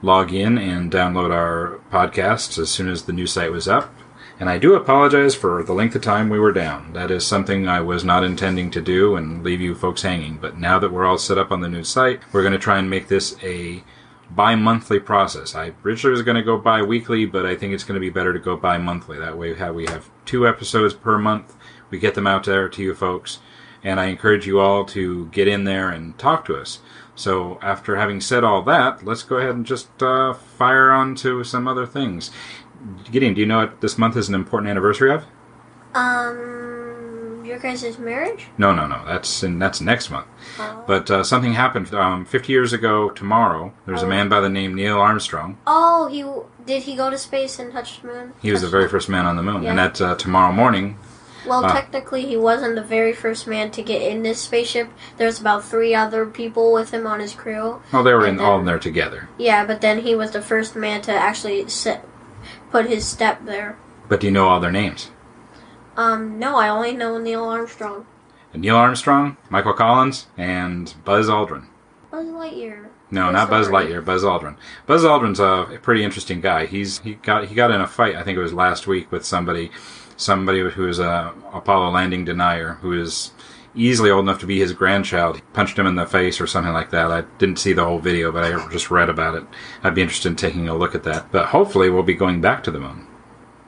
log 0.00 0.32
in 0.32 0.58
and 0.58 0.92
download 0.92 1.32
our 1.32 1.80
podcasts 1.90 2.58
as 2.58 2.70
soon 2.70 2.88
as 2.88 3.04
the 3.04 3.12
new 3.12 3.26
site 3.26 3.50
was 3.50 3.66
up. 3.66 3.92
And 4.42 4.50
I 4.50 4.58
do 4.58 4.74
apologize 4.74 5.36
for 5.36 5.62
the 5.62 5.72
length 5.72 5.94
of 5.94 6.02
time 6.02 6.28
we 6.28 6.40
were 6.40 6.50
down. 6.50 6.94
That 6.94 7.12
is 7.12 7.24
something 7.24 7.68
I 7.68 7.80
was 7.80 8.02
not 8.02 8.24
intending 8.24 8.72
to 8.72 8.80
do 8.80 9.14
and 9.14 9.44
leave 9.44 9.60
you 9.60 9.72
folks 9.72 10.02
hanging. 10.02 10.36
But 10.36 10.58
now 10.58 10.80
that 10.80 10.90
we're 10.90 11.06
all 11.06 11.16
set 11.16 11.38
up 11.38 11.52
on 11.52 11.60
the 11.60 11.68
new 11.68 11.84
site, 11.84 12.20
we're 12.32 12.42
going 12.42 12.52
to 12.52 12.58
try 12.58 12.80
and 12.80 12.90
make 12.90 13.06
this 13.06 13.36
a 13.44 13.84
bi-monthly 14.30 14.98
process. 14.98 15.54
I 15.54 15.74
originally 15.84 16.10
was 16.10 16.22
going 16.22 16.38
to 16.38 16.42
go 16.42 16.58
bi-weekly, 16.58 17.24
but 17.24 17.46
I 17.46 17.54
think 17.54 17.72
it's 17.72 17.84
going 17.84 17.94
to 17.94 18.00
be 18.00 18.10
better 18.10 18.32
to 18.32 18.40
go 18.40 18.56
bi-monthly. 18.56 19.16
That 19.16 19.38
way, 19.38 19.52
we 19.70 19.86
have, 19.86 20.10
two 20.24 20.48
episodes 20.48 20.92
per 20.92 21.18
month. 21.18 21.54
We 21.90 22.00
get 22.00 22.16
them 22.16 22.26
out 22.26 22.42
there 22.42 22.68
to 22.68 22.82
you 22.82 22.96
folks, 22.96 23.38
and 23.84 24.00
I 24.00 24.06
encourage 24.06 24.48
you 24.48 24.58
all 24.58 24.84
to 24.86 25.26
get 25.26 25.46
in 25.46 25.62
there 25.62 25.88
and 25.88 26.18
talk 26.18 26.44
to 26.46 26.56
us. 26.56 26.80
So, 27.14 27.58
after 27.62 27.96
having 27.96 28.20
said 28.20 28.42
all 28.42 28.62
that, 28.62 29.04
let's 29.04 29.22
go 29.22 29.36
ahead 29.36 29.54
and 29.54 29.66
just 29.66 30.02
uh, 30.02 30.32
fire 30.32 30.90
on 30.90 31.14
to 31.16 31.44
some 31.44 31.68
other 31.68 31.86
things. 31.86 32.30
Gideon, 33.10 33.34
do 33.34 33.40
you 33.40 33.46
know 33.46 33.58
what 33.58 33.80
this 33.80 33.96
month 33.98 34.16
is 34.16 34.28
an 34.28 34.34
important 34.34 34.70
anniversary 34.70 35.12
of? 35.12 35.24
Um, 35.94 37.42
your 37.44 37.58
guys' 37.58 37.98
marriage? 37.98 38.46
No, 38.58 38.74
no, 38.74 38.86
no. 38.86 39.04
That's 39.06 39.42
in, 39.42 39.58
that's 39.58 39.80
next 39.80 40.10
month. 40.10 40.26
Oh. 40.58 40.84
But 40.86 41.10
uh, 41.10 41.22
something 41.24 41.52
happened 41.54 41.92
um, 41.94 42.24
50 42.24 42.52
years 42.52 42.72
ago 42.72 43.10
tomorrow. 43.10 43.72
There's 43.86 44.02
a 44.02 44.06
Oh. 44.06 44.08
man 44.08 44.28
by 44.28 44.40
the 44.40 44.48
name 44.48 44.74
Neil 44.74 44.98
Armstrong. 44.98 45.58
Oh, 45.66 46.08
he 46.08 46.24
did 46.64 46.84
he 46.84 46.96
go 46.96 47.10
to 47.10 47.18
space 47.18 47.58
and 47.58 47.72
touch 47.72 48.00
the 48.00 48.08
moon? 48.08 48.32
He 48.40 48.52
was 48.52 48.62
the 48.62 48.68
very 48.68 48.88
first 48.88 49.08
man 49.08 49.26
on 49.26 49.36
the 49.36 49.42
moon. 49.42 49.62
Yeah. 49.64 49.70
And 49.70 49.78
that 49.78 50.00
uh, 50.00 50.14
tomorrow 50.14 50.52
morning, 50.52 50.96
Well, 51.44 51.64
Ah. 51.64 51.72
technically, 51.72 52.24
he 52.24 52.36
wasn't 52.36 52.76
the 52.76 52.82
very 52.84 53.12
first 53.12 53.48
man 53.48 53.72
to 53.72 53.82
get 53.82 54.00
in 54.00 54.22
this 54.22 54.40
spaceship. 54.40 54.88
There's 55.16 55.40
about 55.40 55.64
three 55.64 55.92
other 55.92 56.24
people 56.24 56.72
with 56.72 56.92
him 56.92 57.04
on 57.06 57.18
his 57.18 57.34
crew. 57.34 57.82
well, 57.92 58.04
they 58.04 58.12
were 58.14 58.24
in 58.26 58.38
And 58.38 58.40
all 58.40 58.60
in 58.60 58.64
there 58.64 58.78
together. 58.78 59.28
Yeah, 59.38 59.66
but 59.66 59.80
then 59.80 60.02
he 60.02 60.14
was 60.14 60.30
the 60.30 60.40
first 60.40 60.76
man 60.76 61.02
to 61.02 61.12
actually 61.12 61.68
sit, 61.68 62.00
put 62.70 62.86
his 62.86 63.06
step 63.06 63.44
there. 63.44 63.78
But 64.08 64.20
do 64.20 64.26
you 64.26 64.32
know 64.32 64.48
all 64.48 64.60
their 64.60 64.72
names? 64.72 65.10
Um, 65.96 66.38
no, 66.38 66.56
I 66.56 66.68
only 66.68 66.92
know 66.92 67.18
Neil 67.18 67.44
Armstrong. 67.44 68.06
Neil 68.54 68.76
Armstrong, 68.76 69.36
Michael 69.50 69.72
Collins, 69.72 70.26
and 70.36 70.94
Buzz 71.04 71.28
Aldrin. 71.28 71.66
Buzz 72.10 72.26
Lightyear. 72.26 72.88
No, 73.10 73.26
Buzz 73.26 73.32
not 73.32 73.50
Buzz 73.50 73.68
Lightyear. 73.68 74.04
Buzz 74.04 74.22
Aldrin. 74.22 74.56
Buzz 74.86 75.04
Aldrin's 75.04 75.40
a 75.40 75.78
pretty 75.82 76.04
interesting 76.04 76.40
guy. 76.40 76.66
He's 76.66 76.98
he 77.00 77.14
got 77.14 77.46
he 77.46 77.54
got 77.54 77.70
in 77.70 77.80
a 77.80 77.86
fight. 77.86 78.16
I 78.16 78.22
think 78.22 78.36
it 78.36 78.42
was 78.42 78.52
last 78.52 78.86
week 78.86 79.10
with 79.12 79.24
somebody, 79.24 79.70
somebody 80.16 80.60
who 80.70 80.88
is 80.88 80.98
a 80.98 81.32
Apollo 81.52 81.90
landing 81.90 82.24
denier 82.24 82.74
who 82.80 82.92
is 82.92 83.32
easily 83.74 84.10
old 84.10 84.24
enough 84.24 84.40
to 84.40 84.46
be 84.46 84.58
his 84.58 84.72
grandchild. 84.72 85.36
He 85.36 85.42
punched 85.52 85.78
him 85.78 85.86
in 85.86 85.94
the 85.94 86.06
face 86.06 86.40
or 86.40 86.46
something 86.46 86.72
like 86.72 86.90
that. 86.90 87.10
I 87.10 87.22
didn't 87.38 87.58
see 87.58 87.72
the 87.72 87.84
whole 87.84 87.98
video, 87.98 88.32
but 88.32 88.44
I 88.44 88.68
just 88.70 88.90
read 88.90 89.08
about 89.08 89.34
it. 89.34 89.44
I'd 89.82 89.94
be 89.94 90.02
interested 90.02 90.28
in 90.28 90.36
taking 90.36 90.68
a 90.68 90.74
look 90.74 90.94
at 90.94 91.04
that. 91.04 91.32
But 91.32 91.46
hopefully, 91.46 91.90
we'll 91.90 92.02
be 92.02 92.14
going 92.14 92.40
back 92.40 92.62
to 92.64 92.70
the 92.70 92.80
moon. 92.80 93.06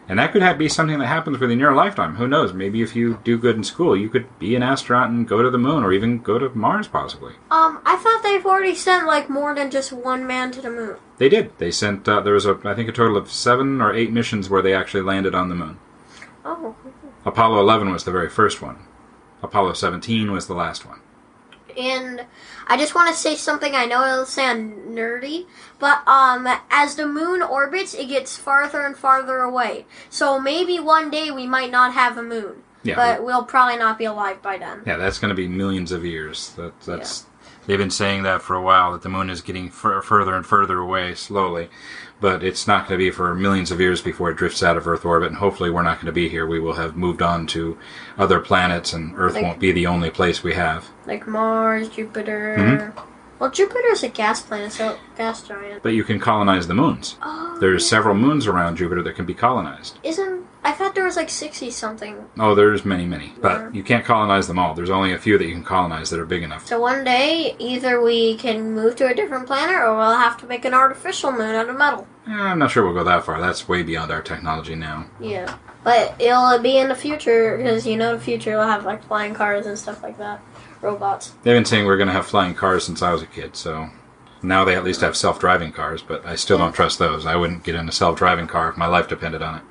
And 0.06 0.18
that 0.18 0.32
could 0.32 0.42
have, 0.42 0.58
be 0.58 0.68
something 0.68 0.99
that 0.99 1.06
happens 1.06 1.38
within 1.38 1.58
your 1.58 1.75
lifetime. 1.75 2.16
Who 2.16 2.28
knows? 2.28 2.52
Maybe 2.52 2.82
if 2.82 2.94
you 2.94 3.20
do 3.25 3.38
good 3.38 3.56
in 3.56 3.64
school, 3.64 3.96
you 3.96 4.11
could 4.11 4.38
be 4.38 4.54
an 4.54 4.62
astronaut 4.62 5.08
and 5.08 5.26
go 5.26 5.42
to 5.42 5.49
the 5.49 5.56
moon, 5.56 5.82
or 5.82 5.92
even 5.92 6.18
go 6.18 6.38
to 6.38 6.50
Mars, 6.50 6.87
possibly. 6.87 7.32
Um, 7.50 7.80
I 7.87 7.96
thought 7.96 8.23
they've 8.23 8.44
already 8.44 8.75
sent 8.75 9.06
like 9.06 9.30
more 9.30 9.54
than 9.54 9.70
just 9.70 9.92
one 9.92 10.26
man 10.26 10.52
to 10.52 10.61
the 10.61 10.70
moon. 10.70 10.96
They 11.16 11.30
did. 11.30 11.56
They 11.56 11.70
sent. 11.70 12.06
Uh, 12.06 12.20
there 12.20 12.34
was 12.34 12.44
a, 12.44 12.58
I 12.64 12.75
think, 12.75 12.90
a 12.90 12.92
total 12.92 13.16
of 13.16 13.30
seven 13.30 13.80
or 13.80 13.94
eight 13.94 14.12
missions 14.12 14.50
where 14.50 14.61
they 14.61 14.75
actually 14.75 15.04
landed 15.04 15.34
on 15.34 15.49
the 15.49 15.54
moon. 15.54 15.78
Oh, 16.44 16.76
Apollo 17.25 17.61
11 17.61 17.90
was 17.90 18.04
the 18.04 18.11
very 18.11 18.28
first 18.28 18.61
one. 18.61 18.87
Apollo 19.44 19.74
17 19.74 20.32
was 20.32 20.46
the 20.46 20.54
last 20.54 20.84
one. 20.86 21.00
and 21.78 22.24
I 22.66 22.76
just 22.78 22.94
want 22.94 23.08
to 23.10 23.14
say 23.20 23.34
something. 23.36 23.74
I 23.74 23.84
know 23.84 24.04
it'll 24.06 24.26
sound 24.26 24.96
nerdy, 24.96 25.46
but 25.78 26.06
um, 26.08 26.46
as 26.70 26.94
the 26.96 27.06
moon 27.06 27.42
orbits, 27.42 27.94
it 27.94 28.08
gets 28.08 28.36
farther 28.36 28.80
and 28.86 28.96
farther 28.96 29.38
away. 29.40 29.84
So 30.08 30.40
maybe 30.40 30.78
one 30.78 31.10
day 31.10 31.30
we 31.30 31.46
might 31.46 31.70
not 31.70 31.92
have 31.94 32.16
a 32.16 32.22
moon, 32.22 32.62
Yeah, 32.84 32.94
but 32.94 33.24
we'll 33.24 33.44
probably 33.44 33.76
not 33.76 33.98
be 33.98 34.04
alive 34.06 34.40
by 34.40 34.56
then. 34.58 34.82
yeah, 34.86 34.96
that's 34.96 35.18
going 35.18 35.28
to 35.30 35.34
be 35.34 35.46
millions 35.48 35.92
of 35.92 36.04
years. 36.04 36.50
That, 36.54 36.80
that's 36.82 37.26
they've 37.66 37.76
been 37.78 37.90
saying 37.90 38.22
that 38.22 38.40
for 38.40 38.54
a 38.56 38.62
while 38.62 38.92
that 38.92 39.02
the 39.02 39.08
moon 39.08 39.28
is 39.28 39.40
getting 39.42 39.68
fur 39.70 40.00
further 40.00 40.34
and 40.34 40.46
further 40.46 40.78
away 40.78 41.14
slowly, 41.14 41.68
but 42.21 42.42
it's 42.42 42.66
not 42.66 42.88
going 42.88 42.99
to 42.99 43.04
be 43.04 43.11
for 43.11 43.35
millions 43.35 43.71
of 43.71 43.80
years 43.80 44.00
before 44.00 44.30
it 44.30 44.37
drifts 44.37 44.62
out 44.62 44.76
of 44.76 44.87
Earth 44.87 45.04
orbit. 45.04 45.28
And 45.28 45.37
hopefully, 45.38 45.71
we're 45.71 45.83
not 45.83 45.97
going 45.97 46.06
to 46.06 46.12
be 46.12 46.28
here. 46.28 46.47
We 46.47 46.61
will 46.61 46.75
have 46.75 46.97
moved 46.97 47.23
on 47.23 47.47
to 47.49 47.76
other 48.18 48.40
planets, 48.40 48.92
and 48.92 49.12
Earth 49.16 49.35
Like- 49.35 49.42
won't 49.44 49.61
be 49.61 49.73
the 49.73 49.87
only 49.87 50.11
place 50.11 50.42
we 50.42 50.54
have. 50.54 50.88
Like 51.06 51.26
Mars, 51.26 51.88
Jupiter. 51.88 52.56
Mhm. 52.59 53.02
Well, 53.38 53.50
Jupiter's 53.50 54.02
a 54.02 54.08
gas 54.08 54.42
planet, 54.42 54.72
so 54.72 54.98
gas 55.16 55.42
giant. 55.42 55.82
But 55.82 55.90
you 55.90 56.04
can 56.04 56.18
colonize 56.20 56.66
the 56.66 56.74
moons. 56.74 57.16
Oh, 57.22 57.56
There's 57.60 57.88
several 57.88 58.14
moons 58.14 58.46
around 58.46 58.76
Jupiter 58.76 59.02
that 59.02 59.16
can 59.16 59.26
be 59.26 59.34
colonized. 59.34 59.98
Isn't 60.02 60.44
I 60.66 60.72
thought 60.72 60.94
there 60.94 61.04
was 61.04 61.16
like 61.16 61.28
sixty 61.28 61.70
something. 61.70 62.24
Oh, 62.38 62.54
there's 62.54 62.86
many, 62.86 63.04
many. 63.04 63.26
Yeah. 63.26 63.32
But 63.42 63.74
you 63.74 63.82
can't 63.82 64.04
colonize 64.04 64.48
them 64.48 64.58
all. 64.58 64.72
There's 64.74 64.88
only 64.88 65.12
a 65.12 65.18
few 65.18 65.36
that 65.36 65.44
you 65.44 65.52
can 65.52 65.62
colonize 65.62 66.08
that 66.08 66.18
are 66.18 66.24
big 66.24 66.42
enough. 66.42 66.66
So 66.66 66.80
one 66.80 67.04
day, 67.04 67.54
either 67.58 68.00
we 68.00 68.36
can 68.36 68.72
move 68.72 68.96
to 68.96 69.06
a 69.06 69.14
different 69.14 69.46
planet, 69.46 69.76
or 69.76 69.94
we'll 69.94 70.16
have 70.16 70.38
to 70.38 70.46
make 70.46 70.64
an 70.64 70.72
artificial 70.72 71.32
moon 71.32 71.54
out 71.54 71.68
of 71.68 71.76
metal. 71.76 72.06
Eh, 72.26 72.32
I'm 72.32 72.58
not 72.58 72.70
sure 72.70 72.82
we'll 72.82 72.94
go 72.94 73.04
that 73.04 73.24
far. 73.24 73.40
That's 73.42 73.68
way 73.68 73.82
beyond 73.82 74.10
our 74.10 74.22
technology 74.22 74.74
now. 74.74 75.04
Yeah, 75.20 75.58
but 75.84 76.14
it'll 76.18 76.58
be 76.60 76.78
in 76.78 76.88
the 76.88 76.94
future 76.94 77.58
because 77.58 77.86
you 77.86 77.98
know 77.98 78.16
the 78.16 78.22
future 78.22 78.56
will 78.56 78.64
have 78.66 78.86
like 78.86 79.04
flying 79.04 79.34
cars 79.34 79.66
and 79.66 79.78
stuff 79.78 80.02
like 80.02 80.16
that, 80.16 80.40
robots. 80.84 81.34
They've 81.42 81.56
been 81.56 81.64
saying 81.64 81.86
we're 81.86 81.96
going 81.96 82.08
to 82.08 82.12
have 82.12 82.26
flying 82.26 82.54
cars 82.54 82.84
since 82.84 83.02
I 83.02 83.12
was 83.12 83.22
a 83.22 83.26
kid, 83.26 83.56
so 83.56 83.88
now 84.42 84.64
they 84.64 84.76
at 84.76 84.84
least 84.84 85.00
have 85.00 85.16
self-driving 85.16 85.72
cars, 85.72 86.02
but 86.02 86.24
I 86.24 86.36
still 86.36 86.58
don't 86.58 86.74
trust 86.74 86.98
those. 86.98 87.26
I 87.26 87.34
wouldn't 87.34 87.64
get 87.64 87.74
in 87.74 87.88
a 87.88 87.92
self-driving 87.92 88.46
car 88.46 88.68
if 88.68 88.76
my 88.76 88.86
life 88.86 89.08
depended 89.08 89.42
on 89.42 89.56
it. 89.56 89.62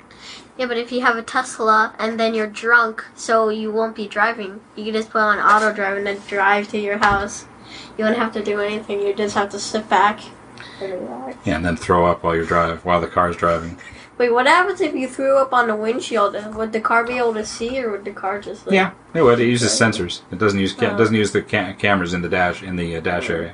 Yeah, 0.58 0.68
but 0.68 0.78
if 0.78 0.92
you 0.92 1.02
have 1.02 1.16
a 1.16 1.24
Tesla 1.24 1.96
and 1.98 2.20
then 2.20 2.34
you're 2.34 2.48
drunk, 2.48 3.04
so 3.16 3.50
you 3.50 3.72
won't 3.72 3.96
be 3.96 4.08
driving, 4.08 4.62
you 4.76 4.86
can 4.86 4.94
just 4.94 5.10
put 5.10 5.22
on 5.22 5.40
auto 5.40 5.74
drive 5.74 5.98
and 5.98 6.06
then 6.06 6.20
drive 6.28 6.68
to 6.70 6.80
your 6.80 6.98
house. 6.98 7.46
You 7.98 8.06
won't 8.06 8.18
have 8.18 8.34
to 8.34 8.44
do 8.44 8.60
anything. 8.60 9.02
You 9.02 9.14
just 9.16 9.36
have 9.36 9.50
to 9.52 9.60
sit 9.60 9.90
back 9.90 10.20
and 10.80 10.94
relax. 10.94 11.38
Yeah, 11.46 11.56
and 11.56 11.66
then 11.66 11.76
throw 11.76 12.06
up 12.06 12.24
while 12.24 12.36
you 12.36 12.46
drive, 12.46 12.86
while 12.86 13.02
the 13.02 13.08
car's 13.08 13.36
driving. 13.36 13.80
Wait, 14.18 14.32
what 14.32 14.46
happens 14.46 14.80
if 14.80 14.94
you 14.94 15.08
threw 15.08 15.38
up 15.38 15.54
on 15.54 15.68
the 15.68 15.76
windshield? 15.76 16.36
Would 16.56 16.72
the 16.72 16.80
car 16.80 17.04
be 17.04 17.18
able 17.18 17.34
to 17.34 17.46
see, 17.46 17.82
or 17.84 17.92
would 17.92 18.06
the 18.06 18.12
car 18.12 18.40
just 18.40 18.68
like, 18.68 18.74
Yeah, 18.76 18.92
it 19.14 19.22
would. 19.24 19.40
It 19.40 19.48
uses 19.48 19.72
sensors. 19.72 20.22
It 20.32 20.38
doesn't 20.38 20.60
use 20.60 20.74
ca- 20.74 20.92
Oh. 20.94 20.98
doesn't 20.98 21.16
use 21.16 21.32
the 21.32 21.42
ca- 21.42 21.74
cameras 21.74 22.14
in 22.14 22.22
the 22.22 22.30
dash 22.30 22.62
in 22.62 22.76
the 22.76 22.96
uh, 22.98 23.00
dash 23.00 23.30
area. 23.30 23.54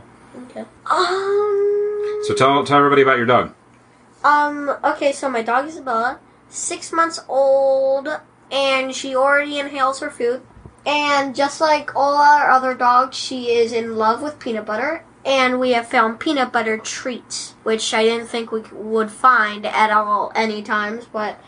Okay. 0.49 0.65
Um. 0.87 2.21
So 2.27 2.33
tell 2.35 2.63
tell 2.65 2.77
everybody 2.77 3.01
about 3.01 3.17
your 3.17 3.25
dog. 3.25 3.53
Um. 4.23 4.75
Okay. 4.83 5.11
So 5.13 5.29
my 5.29 5.41
dog 5.41 5.67
Isabella, 5.67 6.19
six 6.49 6.91
months 6.91 7.19
old, 7.29 8.09
and 8.51 8.93
she 8.93 9.15
already 9.15 9.59
inhales 9.59 9.99
her 10.01 10.09
food. 10.11 10.41
And 10.85 11.35
just 11.35 11.61
like 11.61 11.95
all 11.95 12.17
our 12.17 12.49
other 12.49 12.73
dogs, 12.73 13.15
she 13.17 13.51
is 13.51 13.71
in 13.73 13.95
love 13.95 14.21
with 14.21 14.39
peanut 14.39 14.65
butter. 14.65 15.03
And 15.25 15.59
we 15.59 15.71
have 15.71 15.87
found 15.87 16.19
peanut 16.19 16.51
butter 16.51 16.77
treats, 16.77 17.55
which 17.63 17.93
I 17.93 18.03
didn't 18.03 18.27
think 18.27 18.51
we 18.51 18.61
would 18.71 19.11
find 19.11 19.65
at 19.65 19.91
all 19.91 20.31
any 20.33 20.61
times, 20.61 21.05
but 21.05 21.39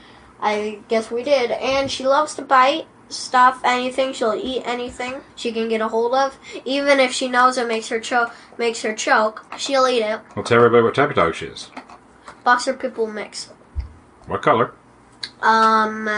I 0.41 0.79
guess 0.87 1.09
we 1.09 1.23
did. 1.23 1.51
And 1.51 1.89
she 1.89 2.05
loves 2.05 2.35
to 2.35 2.41
bite 2.41 2.87
stuff, 3.09 3.61
anything. 3.63 4.13
She'll 4.13 4.33
eat 4.33 4.63
anything 4.65 5.21
she 5.35 5.51
can 5.51 5.69
get 5.69 5.81
a 5.81 5.87
hold 5.87 6.13
of, 6.13 6.37
even 6.65 6.99
if 6.99 7.13
she 7.13 7.27
knows 7.27 7.57
it 7.57 7.67
makes 7.67 7.89
her 7.89 7.99
choke. 7.99 8.31
Makes 8.57 8.81
her 8.81 8.93
choke. 8.93 9.45
She'll 9.57 9.87
eat 9.87 10.03
it. 10.03 10.19
Well, 10.35 10.43
tell 10.43 10.57
everybody 10.57 10.83
what 10.83 10.95
type 10.95 11.09
of 11.09 11.15
dog 11.15 11.35
she 11.35 11.47
is. 11.47 11.69
Boxer 12.43 12.73
Pitbull 12.73 13.13
mix. 13.13 13.51
What 14.27 14.41
color? 14.41 14.73
Um, 15.41 16.09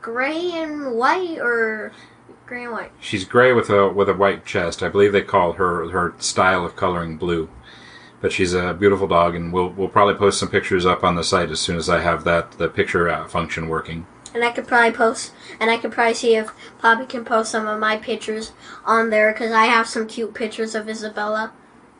gray 0.00 0.52
and 0.52 0.92
white 0.94 1.38
or 1.38 1.92
gray 2.48 2.64
and 2.64 2.72
white. 2.72 2.90
She's 2.98 3.24
gray 3.24 3.52
with 3.52 3.68
a 3.70 3.88
with 3.88 4.08
a 4.08 4.14
white 4.14 4.44
chest. 4.44 4.82
I 4.82 4.88
believe 4.88 5.12
they 5.12 5.22
call 5.22 5.52
her 5.52 5.88
her 5.90 6.14
style 6.18 6.64
of 6.64 6.74
coloring 6.76 7.16
blue. 7.16 7.48
But 8.20 8.32
she's 8.32 8.52
a 8.52 8.74
beautiful 8.74 9.06
dog, 9.06 9.36
and 9.36 9.52
we'll 9.52 9.68
we'll 9.68 9.88
probably 9.88 10.14
post 10.14 10.40
some 10.40 10.48
pictures 10.48 10.86
up 10.86 11.04
on 11.04 11.14
the 11.14 11.22
site 11.22 11.50
as 11.50 11.60
soon 11.60 11.76
as 11.76 11.88
I 11.88 12.00
have 12.00 12.24
that 12.24 12.52
the 12.52 12.68
picture 12.68 13.08
uh, 13.08 13.28
function 13.28 13.68
working. 13.68 14.06
And 14.34 14.44
I 14.44 14.50
could 14.50 14.66
probably 14.66 14.92
post, 14.92 15.32
and 15.60 15.70
I 15.70 15.78
could 15.78 15.92
probably 15.92 16.14
see 16.14 16.34
if 16.34 16.50
Poppy 16.80 17.06
can 17.06 17.24
post 17.24 17.50
some 17.50 17.66
of 17.66 17.78
my 17.78 17.96
pictures 17.96 18.52
on 18.84 19.10
there 19.10 19.32
because 19.32 19.52
I 19.52 19.66
have 19.66 19.86
some 19.86 20.06
cute 20.06 20.34
pictures 20.34 20.74
of 20.74 20.88
Isabella. 20.88 21.52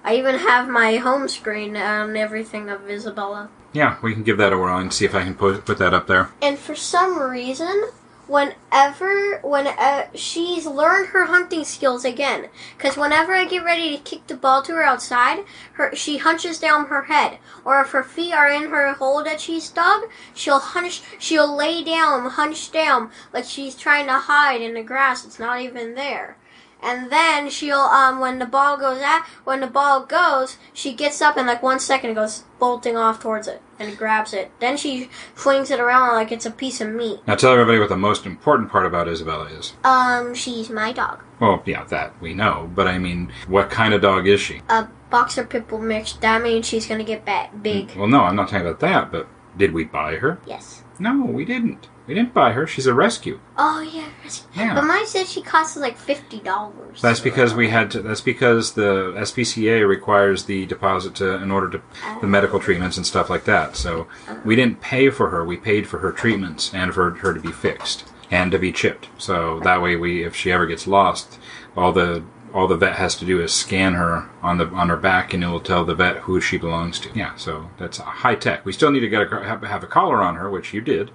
I 0.05 0.17
even 0.17 0.37
have 0.37 0.69
my 0.69 0.97
home 0.97 1.29
screen 1.29 1.77
and 1.77 2.17
everything 2.17 2.69
of 2.69 2.89
Isabella. 2.89 3.49
Yeah, 3.73 3.99
we 4.03 4.15
can 4.15 4.23
give 4.23 4.39
that 4.39 4.53
a 4.53 4.59
whirl 4.59 4.79
and 4.79 4.93
see 4.93 5.05
if 5.05 5.15
I 5.15 5.23
can 5.23 5.35
put 5.35 5.65
put 5.65 5.79
that 5.79 5.95
up 5.95 6.07
there. 6.07 6.31
And 6.43 6.59
for 6.59 6.75
some 6.75 7.19
reason, 7.19 7.91
whenever 8.29 9.41
when 9.43 9.67
uh, 9.67 10.07
she's 10.15 10.67
learned 10.67 11.09
her 11.09 11.25
hunting 11.25 11.65
skills 11.65 12.05
again, 12.05 12.49
because 12.77 12.97
whenever 12.97 13.33
I 13.35 13.45
get 13.45 13.65
ready 13.65 13.97
to 13.97 14.03
kick 14.03 14.27
the 14.27 14.37
ball 14.37 14.63
to 14.63 14.73
her 14.75 14.83
outside, 14.83 15.45
her 15.73 15.95
she 15.97 16.19
hunches 16.19 16.59
down 16.59 16.87
her 16.87 17.03
head, 17.03 17.39
or 17.65 17.81
if 17.81 17.91
her 17.91 18.05
feet 18.05 18.33
are 18.33 18.49
in 18.49 18.71
her 18.71 18.93
hole 18.93 19.25
that 19.25 19.41
she's 19.41 19.69
dug, 19.71 20.05
she'll 20.35 20.61
hunch, 20.61 21.03
she'll 21.19 21.55
lay 21.55 21.83
down, 21.83 22.31
hunch 22.31 22.71
down 22.71 23.11
like 23.33 23.45
she's 23.45 23.75
trying 23.75 24.07
to 24.07 24.19
hide 24.19 24.63
in 24.63 24.75
the 24.75 24.83
grass. 24.83 25.25
It's 25.25 25.39
not 25.39 25.61
even 25.61 25.95
there. 25.95 26.38
And 26.83 27.11
then 27.11 27.51
she'll 27.51 27.77
um 27.79 28.21
when 28.21 28.39
the 28.39 28.47
ball 28.47 28.77
goes 28.77 29.01
at 29.01 29.25
when 29.45 29.61
the 29.61 29.67
ball 29.67 30.05
goes, 30.07 30.57
she 30.73 30.95
gets 30.95 31.21
up 31.21 31.37
in 31.37 31.47
like 31.47 31.63
one 31.63 31.81
second 31.81 32.11
and 32.11 32.17
goes 32.17 32.45
bolting 32.59 32.97
off 32.97 33.21
towards 33.21 33.49
it 33.49 33.61
and 33.79 33.97
grabs 33.97 34.33
it. 34.33 34.51
Then 34.61 34.77
she 34.77 35.09
flings 35.35 35.71
it 35.71 35.81
around 35.81 36.15
like 36.15 36.31
it's 36.33 36.47
a 36.47 36.51
piece 36.51 36.81
of 36.81 36.89
meat. 36.89 37.21
Now 37.27 37.35
tell 37.35 37.53
everybody 37.53 37.79
what 37.79 37.89
the 37.89 37.97
most 37.97 38.27
important 38.27 38.71
part 38.71 38.87
about 38.87 39.09
Isabella 39.09 39.47
is. 39.47 39.75
Um, 39.85 40.35
she's 40.35 40.71
my 40.71 40.93
dog. 40.93 41.23
Well, 41.41 41.63
yeah, 41.67 41.85
that 41.85 42.21
we 42.21 42.35
know, 42.35 42.71
but 42.75 42.87
I 42.89 42.99
mean, 42.99 43.33
what 43.47 43.71
kind 43.71 43.95
of 43.95 44.01
dog 44.03 44.27
is 44.27 44.41
she? 44.41 44.61
A 44.69 44.89
boxer 45.11 45.45
pitbull 45.45 45.81
mix. 45.81 46.13
That 46.15 46.43
means 46.43 46.67
she's 46.67 46.87
gonna 46.87 47.05
get 47.05 47.25
ba- 47.25 47.51
big. 47.63 47.97
Well, 47.97 48.09
no, 48.09 48.23
I'm 48.23 48.37
not 48.37 48.49
talking 48.49 48.67
about 48.67 48.81
that, 48.81 49.13
but 49.13 49.29
did 49.57 49.73
we 49.73 49.85
buy 49.85 50.17
her? 50.17 50.39
Yes. 50.47 50.83
No, 50.99 51.25
we 51.25 51.45
didn't. 51.45 51.89
We 52.09 52.15
didn't 52.15 52.33
buy 52.33 52.53
her. 52.53 52.67
She's 52.67 52.87
a 52.87 52.95
rescue. 52.95 53.39
Oh 53.59 53.83
yeah. 53.83 54.09
Yeah. 54.55 54.75
But 54.75 54.85
mine 54.85 55.07
said 55.07 55.27
she 55.27 55.43
costs 55.43 55.77
like 55.77 55.99
fifty 55.99 56.41
dollars. 56.41 57.03
That's 57.03 57.21
because 57.21 57.55
we 57.55 57.69
had 57.69 57.91
to. 57.91 58.01
That's 58.01 58.23
because 58.23 58.73
the 58.73 59.13
SPCA 59.19 59.87
requires 59.87 60.47
the 60.47 60.65
deposit 60.65 61.15
to 61.17 61.35
in 61.35 61.51
order 61.51 61.69
to 61.69 61.79
the 61.79 62.27
oh. 62.27 62.27
medical 62.27 62.61
treatments 62.61 62.97
and 62.97 63.07
stuff 63.07 63.29
like 63.29 63.45
that. 63.45 63.77
So 63.77 64.09
we 64.43 64.57
didn't 64.57 64.81
pay 64.81 65.11
for 65.11 65.29
her. 65.29 65.45
We 65.45 65.59
paid 65.59 65.87
for 65.87 65.99
her 65.99 66.11
treatments 66.11 66.73
and 66.75 66.95
for 66.95 67.11
her 67.11 67.35
to 67.35 67.41
be 67.41 67.53
fixed 67.53 68.11
and 68.31 68.51
to 68.53 68.59
be 68.59 68.73
chipped. 68.73 69.09
So 69.19 69.61
that 69.61 69.83
way, 69.83 69.95
we 69.95 70.25
if 70.25 70.35
she 70.35 70.51
ever 70.51 70.65
gets 70.65 70.87
lost, 70.87 71.39
all 71.77 71.93
the 71.93 72.25
all 72.55 72.67
the 72.67 72.77
vet 72.77 72.97
has 72.97 73.15
to 73.17 73.27
do 73.27 73.43
is 73.43 73.53
scan 73.53 73.95
her 73.95 74.31
on 74.43 74.57
the 74.57 74.67
on 74.69 74.89
her 74.89 74.97
back, 74.97 75.35
and 75.35 75.45
it 75.45 75.49
will 75.49 75.61
tell 75.61 75.85
the 75.85 75.95
vet 75.95 76.19
who 76.19 76.41
she 76.41 76.57
belongs 76.57 76.99
to. 77.01 77.11
Yeah, 77.15 77.37
so 77.37 77.71
that's 77.77 77.99
high 77.99 78.35
tech. 78.35 78.65
We 78.65 78.73
still 78.73 78.91
need 78.91 79.01
to 79.01 79.09
get 79.09 79.31
a, 79.31 79.45
have, 79.45 79.63
have 79.63 79.85
a 79.85 79.87
collar 79.87 80.23
on 80.23 80.37
her, 80.37 80.51
which 80.51 80.73
you 80.73 80.81
did. 80.81 81.11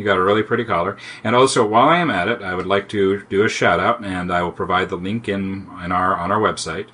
You 0.00 0.06
got 0.06 0.16
a 0.16 0.22
really 0.22 0.42
pretty 0.42 0.64
collar. 0.64 0.96
And 1.22 1.36
also, 1.36 1.64
while 1.64 1.90
I 1.90 1.98
am 1.98 2.10
at 2.10 2.26
it, 2.26 2.40
I 2.40 2.54
would 2.54 2.66
like 2.66 2.88
to 2.88 3.20
do 3.28 3.44
a 3.44 3.50
shout 3.50 3.78
out, 3.78 4.02
and 4.02 4.32
I 4.32 4.42
will 4.42 4.50
provide 4.50 4.88
the 4.88 4.96
link 4.96 5.28
in, 5.28 5.68
in 5.84 5.92
our 5.92 6.16
on 6.16 6.32
our 6.32 6.40
website 6.40 6.86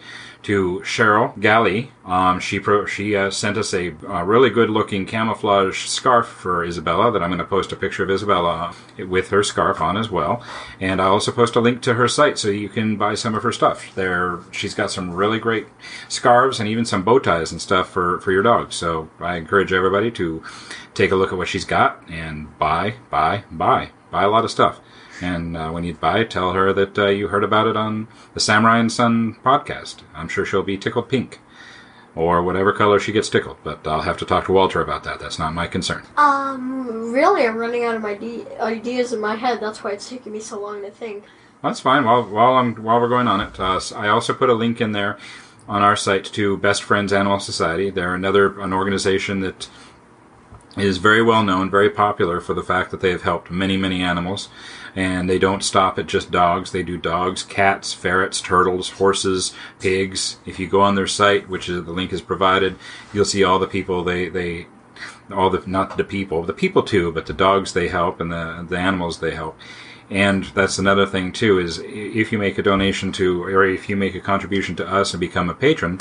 to 0.46 0.80
Cheryl 0.84 1.38
Galley. 1.40 1.90
Um, 2.04 2.38
she 2.38 2.60
pro, 2.60 2.86
she 2.86 3.16
uh, 3.16 3.32
sent 3.32 3.58
us 3.58 3.74
a, 3.74 3.96
uh 4.08 4.22
really 4.22 4.48
good 4.48 4.70
looking 4.70 5.04
camouflage 5.04 5.86
scarf 5.86 6.28
for 6.28 6.64
Isabella 6.64 7.10
that 7.10 7.20
I'm 7.20 7.30
going 7.30 7.38
to 7.38 7.44
post 7.44 7.72
a 7.72 7.76
picture 7.76 8.04
of 8.04 8.10
Isabella 8.12 8.72
with 8.96 9.30
her 9.30 9.42
scarf 9.42 9.80
on 9.80 9.96
as 9.96 10.08
well. 10.08 10.40
And 10.78 11.02
I'll 11.02 11.14
also 11.14 11.32
post 11.32 11.56
a 11.56 11.60
link 11.60 11.82
to 11.82 11.94
her 11.94 12.06
site 12.06 12.38
so 12.38 12.48
you 12.48 12.68
can 12.68 12.96
buy 12.96 13.16
some 13.16 13.34
of 13.34 13.42
her 13.42 13.50
stuff. 13.50 13.92
There, 13.96 14.38
she's 14.52 14.72
got 14.72 14.92
some 14.92 15.10
really 15.10 15.40
great 15.40 15.66
scarves 16.08 16.60
and 16.60 16.68
even 16.68 16.84
some 16.84 17.02
bow 17.02 17.18
ties 17.18 17.50
and 17.50 17.60
stuff 17.60 17.90
for 17.90 18.20
for 18.20 18.30
your 18.30 18.44
dog. 18.44 18.72
So 18.72 19.10
I 19.18 19.34
encourage 19.34 19.72
everybody 19.72 20.12
to 20.12 20.44
take 20.94 21.10
a 21.10 21.16
look 21.16 21.32
at 21.32 21.38
what 21.38 21.48
she's 21.48 21.64
got 21.64 22.08
and 22.08 22.56
buy, 22.56 22.94
buy, 23.10 23.42
buy, 23.50 23.90
buy 24.12 24.22
a 24.22 24.28
lot 24.28 24.44
of 24.44 24.52
stuff. 24.52 24.80
And 25.20 25.56
uh, 25.56 25.70
when 25.70 25.84
you 25.84 25.94
buy, 25.94 26.24
tell 26.24 26.52
her 26.52 26.72
that 26.72 26.98
uh, 26.98 27.06
you 27.06 27.28
heard 27.28 27.44
about 27.44 27.66
it 27.66 27.76
on 27.76 28.08
the 28.34 28.40
Samurai 28.40 28.78
and 28.78 28.92
Son 28.92 29.36
podcast. 29.44 30.02
I'm 30.14 30.28
sure 30.28 30.44
she'll 30.44 30.62
be 30.62 30.76
tickled 30.76 31.08
pink, 31.08 31.40
or 32.14 32.42
whatever 32.42 32.72
color 32.72 33.00
she 33.00 33.12
gets 33.12 33.28
tickled. 33.30 33.56
But 33.64 33.86
I'll 33.86 34.02
have 34.02 34.18
to 34.18 34.26
talk 34.26 34.46
to 34.46 34.52
Walter 34.52 34.80
about 34.80 35.04
that. 35.04 35.18
That's 35.20 35.38
not 35.38 35.54
my 35.54 35.66
concern. 35.66 36.02
Um, 36.16 37.12
really, 37.12 37.46
I'm 37.46 37.56
running 37.56 37.84
out 37.84 37.96
of 37.96 38.04
ide- 38.04 38.46
ideas 38.60 39.12
in 39.12 39.20
my 39.20 39.36
head. 39.36 39.60
That's 39.60 39.82
why 39.82 39.92
it's 39.92 40.08
taking 40.08 40.32
me 40.32 40.40
so 40.40 40.60
long 40.60 40.82
to 40.82 40.90
think. 40.90 41.24
That's 41.62 41.80
fine. 41.80 42.04
While 42.04 42.24
while 42.24 42.54
I'm 42.54 42.74
while 42.76 43.00
we're 43.00 43.08
going 43.08 43.28
on 43.28 43.40
it, 43.40 43.58
uh, 43.58 43.80
I 43.94 44.08
also 44.08 44.34
put 44.34 44.50
a 44.50 44.54
link 44.54 44.80
in 44.80 44.92
there 44.92 45.18
on 45.68 45.82
our 45.82 45.96
site 45.96 46.24
to 46.24 46.56
Best 46.58 46.82
Friends 46.82 47.12
Animal 47.12 47.40
Society. 47.40 47.90
They're 47.90 48.14
another 48.14 48.60
an 48.60 48.72
organization 48.72 49.40
that 49.40 49.68
is 50.76 50.98
very 50.98 51.22
well 51.22 51.42
known, 51.42 51.70
very 51.70 51.90
popular 51.90 52.40
for 52.40 52.54
the 52.54 52.62
fact 52.62 52.90
that 52.90 53.00
they 53.00 53.10
have 53.10 53.22
helped 53.22 53.50
many 53.50 53.76
many 53.76 54.02
animals, 54.02 54.48
and 54.94 55.28
they 55.28 55.38
don't 55.38 55.64
stop 55.64 55.98
at 55.98 56.06
just 56.06 56.30
dogs. 56.30 56.72
They 56.72 56.82
do 56.82 56.98
dogs, 56.98 57.42
cats, 57.42 57.92
ferrets, 57.92 58.40
turtles, 58.40 58.90
horses, 58.90 59.54
pigs. 59.80 60.38
If 60.44 60.58
you 60.58 60.66
go 60.66 60.80
on 60.80 60.94
their 60.94 61.06
site, 61.06 61.48
which 61.48 61.68
is 61.68 61.84
the 61.84 61.92
link 61.92 62.12
is 62.12 62.20
provided, 62.20 62.76
you'll 63.12 63.24
see 63.24 63.44
all 63.44 63.58
the 63.58 63.66
people 63.66 64.04
they 64.04 64.28
they 64.28 64.66
all 65.32 65.50
the 65.50 65.62
not 65.66 65.96
the 65.96 66.04
people, 66.04 66.42
the 66.42 66.52
people 66.52 66.82
too, 66.82 67.12
but 67.12 67.26
the 67.26 67.32
dogs 67.32 67.72
they 67.72 67.88
help 67.88 68.20
and 68.20 68.30
the 68.30 68.66
the 68.68 68.78
animals 68.78 69.20
they 69.20 69.34
help. 69.34 69.58
And 70.08 70.44
that's 70.54 70.78
another 70.78 71.06
thing 71.06 71.32
too 71.32 71.58
is 71.58 71.80
if 71.84 72.30
you 72.30 72.38
make 72.38 72.58
a 72.58 72.62
donation 72.62 73.10
to 73.12 73.42
or 73.42 73.64
if 73.64 73.88
you 73.88 73.96
make 73.96 74.14
a 74.14 74.20
contribution 74.20 74.76
to 74.76 74.86
us 74.86 75.12
and 75.12 75.20
become 75.20 75.50
a 75.50 75.54
patron, 75.54 76.00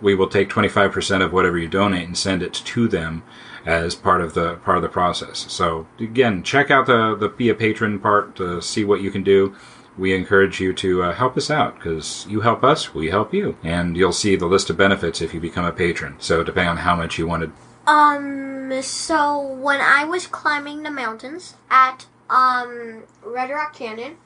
we 0.00 0.14
will 0.14 0.26
take 0.26 0.48
25% 0.48 1.22
of 1.22 1.32
whatever 1.32 1.58
you 1.58 1.68
donate 1.68 2.06
and 2.06 2.16
send 2.16 2.42
it 2.42 2.54
to 2.54 2.88
them 2.88 3.22
as 3.66 3.94
part 3.94 4.20
of 4.20 4.34
the 4.34 4.56
part 4.56 4.76
of 4.76 4.82
the 4.82 4.88
process. 4.88 5.46
So 5.50 5.86
again, 5.98 6.42
check 6.42 6.70
out 6.70 6.86
the 6.86 7.14
the 7.16 7.28
be 7.28 7.48
a 7.48 7.54
patron 7.54 7.98
part 7.98 8.36
to 8.36 8.60
see 8.60 8.84
what 8.84 9.00
you 9.00 9.10
can 9.10 9.22
do. 9.22 9.54
we 9.96 10.14
encourage 10.14 10.58
you 10.60 10.72
to 10.72 11.02
uh, 11.02 11.12
help 11.14 11.36
us 11.36 11.50
out 11.50 11.74
because 11.76 12.26
you 12.28 12.40
help 12.40 12.64
us, 12.64 12.94
we 12.94 13.10
help 13.10 13.34
you. 13.34 13.56
And 13.62 13.96
you'll 13.96 14.12
see 14.12 14.36
the 14.36 14.46
list 14.46 14.70
of 14.70 14.76
benefits 14.76 15.20
if 15.20 15.34
you 15.34 15.40
become 15.40 15.64
a 15.66 15.72
patron. 15.72 16.16
So, 16.18 16.42
depending 16.42 16.70
on 16.70 16.78
how 16.78 16.96
much 16.96 17.18
you 17.18 17.26
want 17.26 17.42
to 17.44 17.52
Um, 17.90 18.82
so 18.82 19.38
when 19.38 19.80
I 19.80 20.04
was 20.04 20.26
climbing 20.26 20.82
the 20.82 20.90
mountains 20.90 21.54
at 21.70 22.06
um 22.30 23.02
Red 23.22 23.50
Rock 23.50 23.74
Canyon, 23.74 24.16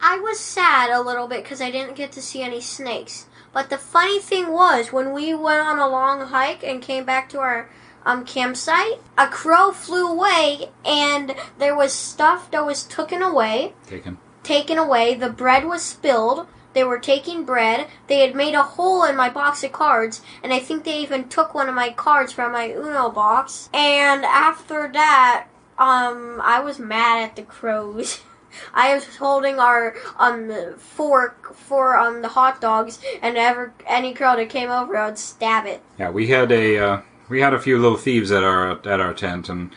I 0.00 0.18
was 0.18 0.38
sad 0.38 0.90
a 0.90 1.02
little 1.02 1.26
bit 1.26 1.42
because 1.42 1.60
I 1.60 1.70
didn't 1.70 1.96
get 1.96 2.12
to 2.12 2.22
see 2.22 2.42
any 2.42 2.60
snakes. 2.60 3.26
But 3.52 3.70
the 3.70 3.78
funny 3.78 4.20
thing 4.20 4.52
was, 4.52 4.92
when 4.92 5.12
we 5.12 5.34
went 5.34 5.60
on 5.60 5.78
a 5.78 5.88
long 5.88 6.26
hike 6.28 6.62
and 6.62 6.80
came 6.82 7.04
back 7.04 7.28
to 7.30 7.38
our 7.40 7.68
um, 8.04 8.24
campsite, 8.24 9.00
a 9.16 9.26
crow 9.28 9.72
flew 9.72 10.10
away, 10.10 10.70
and 10.84 11.34
there 11.58 11.76
was 11.76 11.92
stuff 11.92 12.50
that 12.50 12.64
was 12.64 12.84
taken 12.84 13.22
away. 13.22 13.74
take 13.86 14.06
Taken 14.42 14.78
away. 14.78 15.14
The 15.14 15.30
bread 15.30 15.64
was 15.66 15.82
spilled. 15.82 16.46
They 16.74 16.84
were 16.84 16.98
taking 16.98 17.44
bread. 17.44 17.88
They 18.06 18.20
had 18.20 18.34
made 18.34 18.54
a 18.54 18.62
hole 18.62 19.04
in 19.04 19.16
my 19.16 19.28
box 19.28 19.64
of 19.64 19.72
cards, 19.72 20.22
and 20.42 20.52
I 20.52 20.58
think 20.58 20.84
they 20.84 21.00
even 21.00 21.28
took 21.28 21.54
one 21.54 21.68
of 21.68 21.74
my 21.74 21.90
cards 21.90 22.32
from 22.32 22.52
my 22.52 22.70
Uno 22.70 23.10
box. 23.10 23.68
And 23.74 24.24
after 24.24 24.88
that, 24.92 25.48
um, 25.78 26.40
I 26.42 26.60
was 26.60 26.78
mad 26.78 27.24
at 27.24 27.36
the 27.36 27.42
crows. 27.42 28.20
I 28.74 28.94
was 28.94 29.16
holding 29.16 29.58
our 29.58 29.94
um 30.18 30.50
fork 30.78 31.54
for 31.54 31.96
um 31.96 32.22
the 32.22 32.28
hot 32.28 32.60
dogs, 32.60 32.98
and 33.22 33.36
ever 33.36 33.72
any 33.86 34.14
crow 34.14 34.36
that 34.36 34.48
came 34.48 34.70
over, 34.70 34.96
I 34.96 35.06
would 35.06 35.18
stab 35.18 35.66
it. 35.66 35.82
Yeah, 35.98 36.10
we 36.10 36.28
had 36.28 36.50
a 36.50 36.78
uh, 36.78 37.00
we 37.28 37.40
had 37.40 37.54
a 37.54 37.60
few 37.60 37.78
little 37.78 37.98
thieves 37.98 38.30
at 38.30 38.44
our 38.44 38.72
at 38.86 39.00
our 39.00 39.14
tent, 39.14 39.48
and 39.48 39.70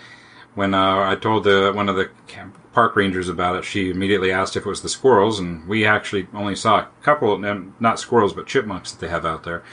when 0.55 0.73
uh, 0.73 1.03
I 1.03 1.15
told 1.15 1.43
the 1.43 1.71
one 1.73 1.89
of 1.89 1.95
the 1.95 2.09
camp, 2.27 2.57
park 2.73 2.95
rangers 2.95 3.29
about 3.29 3.55
it, 3.55 3.65
she 3.65 3.89
immediately 3.89 4.31
asked 4.31 4.55
if 4.55 4.65
it 4.65 4.69
was 4.69 4.81
the 4.81 4.89
squirrels, 4.89 5.39
and 5.39 5.67
we 5.67 5.85
actually 5.85 6.27
only 6.33 6.55
saw 6.55 6.79
a 6.79 6.87
couple, 7.03 7.37
no, 7.37 7.73
not 7.79 7.99
squirrels, 7.99 8.33
but 8.33 8.47
chipmunks 8.47 8.91
that 8.91 8.99
they 8.99 9.11
have 9.11 9.25
out 9.25 9.43
there. 9.43 9.63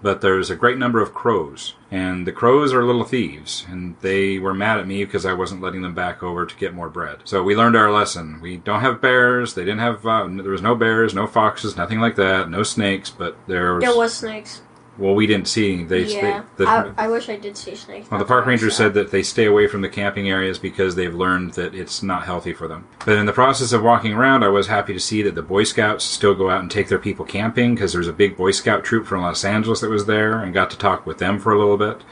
But 0.00 0.20
there's 0.20 0.48
a 0.48 0.54
great 0.54 0.78
number 0.78 1.00
of 1.00 1.12
crows, 1.12 1.74
and 1.90 2.24
the 2.24 2.30
crows 2.30 2.72
are 2.72 2.84
little 2.84 3.02
thieves, 3.02 3.66
and 3.68 3.96
they 4.00 4.38
were 4.38 4.54
mad 4.54 4.78
at 4.78 4.86
me 4.86 5.04
because 5.04 5.26
I 5.26 5.32
wasn't 5.32 5.60
letting 5.60 5.82
them 5.82 5.94
back 5.94 6.22
over 6.22 6.46
to 6.46 6.56
get 6.56 6.72
more 6.72 6.88
bread. 6.88 7.22
So 7.24 7.42
we 7.42 7.56
learned 7.56 7.76
our 7.76 7.90
lesson. 7.90 8.40
We 8.40 8.58
don't 8.58 8.80
have 8.80 9.00
bears. 9.00 9.54
They 9.54 9.64
didn't 9.64 9.80
have. 9.80 10.06
Uh, 10.06 10.28
there 10.28 10.52
was 10.52 10.62
no 10.62 10.76
bears, 10.76 11.14
no 11.14 11.26
foxes, 11.26 11.76
nothing 11.76 11.98
like 11.98 12.14
that. 12.14 12.48
No 12.48 12.62
snakes, 12.62 13.10
but 13.10 13.36
there 13.48 13.74
was. 13.74 13.82
There 13.82 13.96
was 13.96 14.14
snakes. 14.14 14.62
Well, 14.98 15.14
we 15.14 15.28
didn't 15.28 15.46
see 15.46 15.74
any. 15.74 15.84
They, 15.84 16.06
yeah, 16.06 16.42
they, 16.56 16.64
the, 16.64 16.70
I, 16.70 17.04
I 17.04 17.08
wish 17.08 17.28
I 17.28 17.36
did 17.36 17.56
see 17.56 17.76
snakes. 17.76 18.10
well, 18.10 18.18
the 18.18 18.26
park 18.26 18.46
ranger 18.46 18.68
said 18.68 18.94
that 18.94 19.12
they 19.12 19.22
stay 19.22 19.44
away 19.44 19.68
from 19.68 19.80
the 19.80 19.88
camping 19.88 20.28
areas 20.28 20.58
because 20.58 20.96
they've 20.96 21.14
learned 21.14 21.52
that 21.52 21.72
it's 21.72 22.02
not 22.02 22.24
healthy 22.24 22.52
for 22.52 22.66
them. 22.66 22.88
But 23.06 23.16
in 23.16 23.26
the 23.26 23.32
process 23.32 23.72
of 23.72 23.82
walking 23.82 24.12
around, 24.12 24.42
I 24.42 24.48
was 24.48 24.66
happy 24.66 24.92
to 24.92 25.00
see 25.00 25.22
that 25.22 25.36
the 25.36 25.42
Boy 25.42 25.62
Scouts 25.62 26.04
still 26.04 26.34
go 26.34 26.50
out 26.50 26.62
and 26.62 26.70
take 26.70 26.88
their 26.88 26.98
people 26.98 27.24
camping 27.24 27.74
because 27.74 27.92
there's 27.92 28.08
a 28.08 28.12
big 28.12 28.36
Boy 28.36 28.50
Scout 28.50 28.82
troop 28.82 29.06
from 29.06 29.22
Los 29.22 29.44
Angeles 29.44 29.80
that 29.80 29.90
was 29.90 30.06
there 30.06 30.40
and 30.40 30.52
got 30.52 30.68
to 30.70 30.78
talk 30.78 31.06
with 31.06 31.18
them 31.18 31.38
for 31.38 31.52
a 31.52 31.58
little 31.58 31.78
bit. 31.78 32.02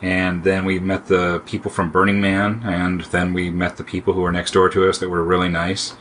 And 0.00 0.42
then 0.42 0.64
we 0.64 0.80
met 0.80 1.06
the 1.06 1.42
people 1.46 1.70
from 1.70 1.92
Burning 1.92 2.20
Man, 2.20 2.62
and 2.64 3.02
then 3.02 3.32
we 3.32 3.50
met 3.50 3.76
the 3.76 3.84
people 3.84 4.14
who 4.14 4.22
were 4.22 4.32
next 4.32 4.52
door 4.52 4.68
to 4.70 4.88
us 4.88 4.98
that 4.98 5.08
were 5.08 5.22
really 5.22 5.48
nice. 5.48 5.94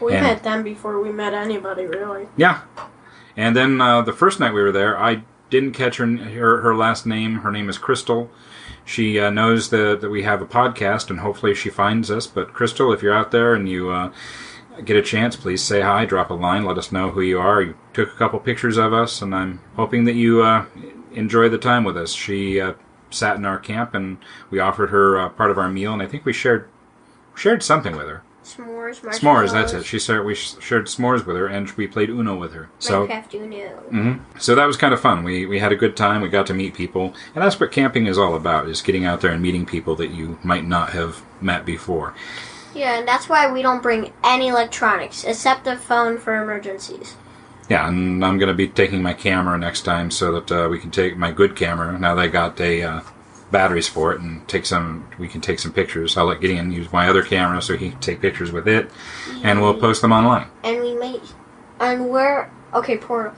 We 0.00 0.12
and- 0.14 0.24
met 0.24 0.42
them 0.42 0.62
before 0.62 1.00
we 1.00 1.12
met 1.12 1.32
anybody, 1.32 1.86
really. 1.86 2.28
Yeah. 2.36 2.62
And 3.36 3.54
then 3.54 3.80
uh, 3.80 4.02
the 4.02 4.12
first 4.12 4.40
night 4.40 4.52
we 4.52 4.62
were 4.62 4.72
there, 4.72 4.98
I 4.98 5.22
didn't 5.50 5.72
catch 5.72 5.96
her, 5.96 6.06
her 6.06 6.60
her 6.60 6.74
last 6.74 7.06
name. 7.06 7.36
Her 7.38 7.50
name 7.50 7.68
is 7.68 7.78
Crystal. 7.78 8.30
She 8.84 9.18
uh, 9.18 9.30
knows 9.30 9.70
that 9.70 10.00
that 10.00 10.10
we 10.10 10.22
have 10.22 10.42
a 10.42 10.46
podcast, 10.46 11.10
and 11.10 11.20
hopefully 11.20 11.54
she 11.54 11.70
finds 11.70 12.10
us. 12.10 12.26
But 12.26 12.52
Crystal, 12.52 12.92
if 12.92 13.02
you're 13.02 13.14
out 13.14 13.30
there 13.30 13.54
and 13.54 13.68
you 13.68 13.90
uh, 13.90 14.12
get 14.84 14.96
a 14.96 15.02
chance, 15.02 15.36
please 15.36 15.62
say 15.62 15.80
hi, 15.80 16.04
drop 16.04 16.30
a 16.30 16.34
line, 16.34 16.64
let 16.64 16.78
us 16.78 16.92
know 16.92 17.10
who 17.10 17.20
you 17.20 17.38
are. 17.38 17.62
You 17.62 17.76
took 17.92 18.12
a 18.12 18.16
couple 18.16 18.38
pictures 18.40 18.76
of 18.76 18.92
us, 18.92 19.22
and 19.22 19.34
I'm 19.34 19.60
hoping 19.74 20.04
that 20.04 20.14
you 20.14 20.42
uh, 20.42 20.66
enjoy 21.12 21.48
the 21.48 21.58
time 21.58 21.84
with 21.84 21.96
us. 21.96 22.12
She 22.12 22.60
uh, 22.60 22.74
sat 23.10 23.36
in 23.36 23.44
our 23.44 23.58
camp, 23.58 23.94
and 23.94 24.18
we 24.50 24.60
offered 24.60 24.90
her 24.90 25.18
uh, 25.18 25.28
part 25.30 25.50
of 25.50 25.58
our 25.58 25.68
meal, 25.68 25.92
and 25.92 26.02
I 26.02 26.06
think 26.06 26.24
we 26.24 26.32
shared 26.32 26.68
shared 27.34 27.62
something 27.62 27.96
with 27.96 28.08
her. 28.08 28.22
S'mores, 28.46 29.00
S'mores, 29.00 29.52
that's 29.52 29.72
it. 29.72 29.84
She 29.84 29.98
shared, 29.98 30.24
we 30.24 30.36
sh- 30.36 30.54
shared 30.60 30.86
s'mores 30.86 31.26
with 31.26 31.36
her, 31.36 31.48
and 31.48 31.68
we 31.72 31.88
played 31.88 32.10
Uno 32.10 32.36
with 32.36 32.52
her. 32.52 32.68
So, 32.78 33.08
Minecraft 33.08 33.34
Uno. 33.34 33.68
hmm 33.90 34.12
so 34.38 34.54
that 34.54 34.66
was 34.66 34.76
kind 34.76 34.94
of 34.94 35.00
fun. 35.00 35.24
We 35.24 35.46
we 35.46 35.58
had 35.58 35.72
a 35.72 35.76
good 35.76 35.96
time. 35.96 36.20
We 36.20 36.28
got 36.28 36.46
to 36.46 36.54
meet 36.54 36.74
people, 36.74 37.12
and 37.34 37.42
that's 37.42 37.58
what 37.58 37.72
camping 37.72 38.06
is 38.06 38.16
all 38.16 38.36
about: 38.36 38.68
is 38.68 38.82
getting 38.82 39.04
out 39.04 39.20
there 39.20 39.32
and 39.32 39.42
meeting 39.42 39.66
people 39.66 39.96
that 39.96 40.10
you 40.10 40.38
might 40.44 40.64
not 40.64 40.90
have 40.90 41.22
met 41.40 41.66
before. 41.66 42.14
Yeah, 42.72 42.98
and 42.98 43.08
that's 43.08 43.28
why 43.28 43.50
we 43.50 43.62
don't 43.62 43.82
bring 43.82 44.12
any 44.22 44.48
electronics 44.48 45.24
except 45.24 45.66
a 45.66 45.76
phone 45.76 46.18
for 46.18 46.40
emergencies. 46.40 47.16
Yeah, 47.68 47.88
and 47.88 48.24
I'm 48.24 48.38
going 48.38 48.48
to 48.48 48.54
be 48.54 48.68
taking 48.68 49.02
my 49.02 49.12
camera 49.12 49.58
next 49.58 49.82
time 49.82 50.12
so 50.12 50.30
that 50.38 50.52
uh, 50.52 50.68
we 50.68 50.78
can 50.78 50.92
take 50.92 51.16
my 51.16 51.32
good 51.32 51.56
camera. 51.56 51.98
Now 51.98 52.14
that 52.14 52.22
I 52.22 52.28
got 52.28 52.60
a 52.60 52.82
uh, 52.82 53.00
batteries 53.50 53.88
for 53.88 54.12
it, 54.12 54.20
and 54.20 54.46
take 54.48 54.66
some. 54.66 55.08
We 55.18 55.28
can 55.28 55.40
take 55.40 55.58
some 55.58 55.72
pictures. 55.72 56.16
I'll 56.16 56.26
let 56.26 56.40
Gideon 56.40 56.72
use 56.72 56.92
my 56.92 57.08
other 57.08 57.22
camera 57.22 57.62
so 57.62 57.76
he 57.76 57.90
can 57.90 58.00
take 58.00 58.20
pictures 58.20 58.52
with 58.52 58.66
it, 58.68 58.90
and 59.42 59.60
we'll 59.60 59.78
post 59.78 60.02
them 60.02 60.12
online. 60.12 60.48
And 60.64 60.80
we 60.82 60.94
may, 60.94 61.20
and 61.80 62.08
where? 62.08 62.50
Okay, 62.74 62.96
Portal. 62.96 63.32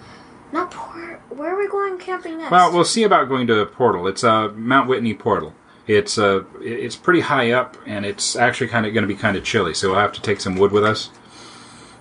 Not 0.51 0.71
Port. 0.71 1.21
Where 1.29 1.55
are 1.55 1.59
we 1.59 1.69
going 1.69 1.99
camping 1.99 2.39
next? 2.39 2.51
Well, 2.51 2.73
we'll 2.73 2.85
see 2.85 3.03
about 3.03 3.29
going 3.29 3.47
to 3.49 3.67
Portal. 3.67 4.07
It's 4.09 4.25
uh, 4.25 4.49
Mount 4.55 4.89
Whitney 4.89 5.13
Portal. 5.13 5.53
It's 5.87 6.17
uh, 6.19 6.45
it's 6.61 6.97
pretty 6.97 7.21
high 7.21 7.53
up, 7.53 7.77
and 7.87 8.07
it's 8.07 8.35
actually 8.37 8.69
kind 8.69 8.87
of 8.87 8.95
going 8.95 9.03
to 9.03 9.09
be 9.09 9.15
kind 9.15 9.37
of 9.37 9.45
chilly. 9.45 9.75
So 9.75 9.91
we'll 9.91 10.01
have 10.01 10.13
to 10.13 10.23
take 10.23 10.41
some 10.41 10.57
wood 10.57 10.73
with 10.73 10.85
us, 10.85 11.11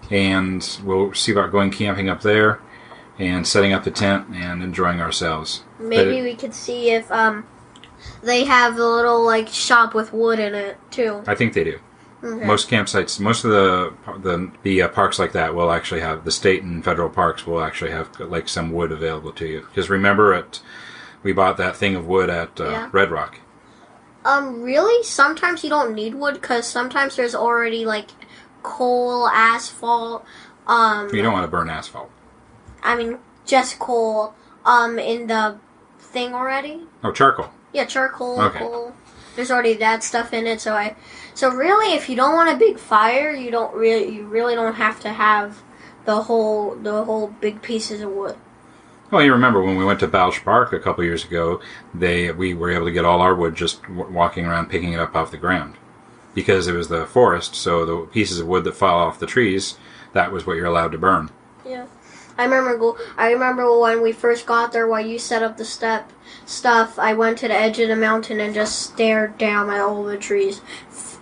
and 0.09 0.77
we'll 0.83 1.13
see 1.13 1.31
about 1.31 1.51
going 1.51 1.71
camping 1.71 2.09
up 2.09 2.21
there, 2.21 2.59
and 3.19 3.45
setting 3.45 3.73
up 3.73 3.83
the 3.83 3.91
tent 3.91 4.27
and 4.33 4.63
enjoying 4.63 5.01
ourselves. 5.01 5.63
Maybe 5.79 6.15
But- 6.17 6.23
we 6.23 6.35
could 6.35 6.53
see 6.53 6.91
if 6.91 7.11
um 7.11 7.45
they 8.23 8.43
have 8.45 8.77
a 8.77 8.85
little 8.85 9.23
like 9.25 9.47
shop 9.47 9.93
with 9.93 10.13
wood 10.13 10.39
in 10.39 10.53
it 10.55 10.77
too. 10.91 11.23
I 11.27 11.35
think 11.35 11.53
they 11.53 11.63
do. 11.63 11.79
Okay. 12.23 12.45
Most 12.45 12.69
campsites, 12.69 13.19
most 13.19 13.45
of 13.45 13.51
the 13.51 13.93
the 14.21 14.51
the 14.63 14.81
uh, 14.81 14.87
parks 14.87 15.19
like 15.19 15.33
that 15.33 15.53
will 15.53 15.71
actually 15.71 16.01
have 16.01 16.25
the 16.25 16.31
state 16.31 16.63
and 16.63 16.83
federal 16.83 17.09
parks 17.09 17.45
will 17.45 17.61
actually 17.61 17.91
have 17.91 18.19
like 18.19 18.49
some 18.49 18.71
wood 18.71 18.91
available 18.91 19.31
to 19.33 19.45
you. 19.45 19.61
Because 19.61 19.89
remember, 19.89 20.33
at 20.33 20.59
we 21.21 21.31
bought 21.31 21.57
that 21.57 21.75
thing 21.75 21.95
of 21.95 22.07
wood 22.07 22.29
at 22.29 22.59
uh, 22.59 22.69
Yeah. 22.69 22.89
Red 22.91 23.11
Rock. 23.11 23.39
Um, 24.25 24.61
really? 24.63 25.03
Sometimes 25.03 25.63
you 25.63 25.69
don't 25.69 25.93
need 25.93 26.15
wood 26.15 26.33
because 26.35 26.65
sometimes 26.67 27.15
there's 27.15 27.35
already 27.35 27.85
like 27.85 28.09
coal, 28.63 29.27
asphalt. 29.27 30.25
Um, 30.65 31.13
You 31.13 31.21
don't 31.21 31.33
want 31.33 31.45
to 31.45 31.51
burn 31.51 31.69
asphalt. 31.69 32.11
I 32.83 32.95
mean 32.95 33.19
just 33.45 33.77
coal. 33.79 34.33
Um, 34.65 34.97
in 34.99 35.27
the 35.27 35.59
thing 35.99 36.33
already. 36.33 36.81
Oh, 37.03 37.11
charcoal. 37.11 37.51
Yeah, 37.77 37.85
charcoal. 37.85 38.41
Okay. 38.41 38.57
Coal. 38.57 38.91
There's 39.35 39.51
already 39.51 39.75
that 39.75 40.03
stuff 40.03 40.33
in 40.33 40.47
it, 40.47 40.59
so 40.59 40.73
I. 40.73 40.95
So 41.35 41.51
really, 41.51 41.93
if 41.93 42.09
you 42.09 42.15
don't 42.15 42.33
want 42.33 42.49
a 42.49 42.57
big 42.57 42.79
fire, 42.79 43.31
you 43.31 43.51
don't 43.51 43.71
really, 43.75 44.09
you 44.15 44.25
really 44.25 44.55
don't 44.55 44.73
have 44.73 44.99
to 45.01 45.09
have 45.09 45.61
the 46.05 46.23
whole, 46.23 46.73
the 46.73 47.03
whole 47.03 47.27
big 47.27 47.61
pieces 47.61 48.01
of 48.01 48.09
wood. 48.09 48.35
Well, 49.11 49.21
you 49.21 49.31
remember 49.31 49.61
when 49.61 49.77
we 49.77 49.85
went 49.85 49.99
to 49.99 50.07
Balch 50.07 50.43
Park 50.43 50.73
a 50.73 50.79
couple 50.79 51.03
years 51.03 51.23
ago, 51.23 51.61
they 51.93 52.31
we 52.31 52.55
were 52.55 52.71
able 52.71 52.87
to 52.87 52.91
get 52.91 53.05
all 53.05 53.21
our 53.21 53.35
wood 53.35 53.53
just 53.53 53.83
w- 53.83 54.09
walking 54.09 54.47
around 54.47 54.71
picking 54.71 54.93
it 54.93 54.99
up 54.99 55.15
off 55.15 55.29
the 55.29 55.37
ground 55.37 55.75
because 56.33 56.67
it 56.67 56.73
was 56.73 56.87
the 56.87 57.05
forest. 57.05 57.53
So 57.53 57.85
the 57.85 58.07
pieces 58.07 58.39
of 58.39 58.47
wood 58.47 58.63
that 58.63 58.75
fall 58.75 58.97
off 59.07 59.19
the 59.19 59.27
trees, 59.27 59.77
that 60.13 60.31
was 60.31 60.47
what 60.47 60.57
you're 60.57 60.65
allowed 60.65 60.93
to 60.93 60.97
burn. 60.97 61.29
Yeah. 61.63 61.85
I 62.37 62.45
remember 62.45 62.93
I 63.17 63.31
remember 63.31 63.79
when 63.79 64.01
we 64.01 64.11
first 64.11 64.45
got 64.45 64.71
there 64.71 64.87
while 64.87 65.05
you 65.05 65.19
set 65.19 65.43
up 65.43 65.57
the 65.57 65.65
step 65.65 66.11
stuff, 66.45 66.99
I 66.99 67.13
went 67.13 67.37
to 67.39 67.47
the 67.47 67.53
edge 67.53 67.79
of 67.79 67.89
the 67.89 67.95
mountain 67.95 68.39
and 68.39 68.53
just 68.53 68.79
stared 68.79 69.37
down 69.37 69.69
at 69.69 69.79
all 69.79 70.03
the 70.03 70.17
trees. 70.17 70.61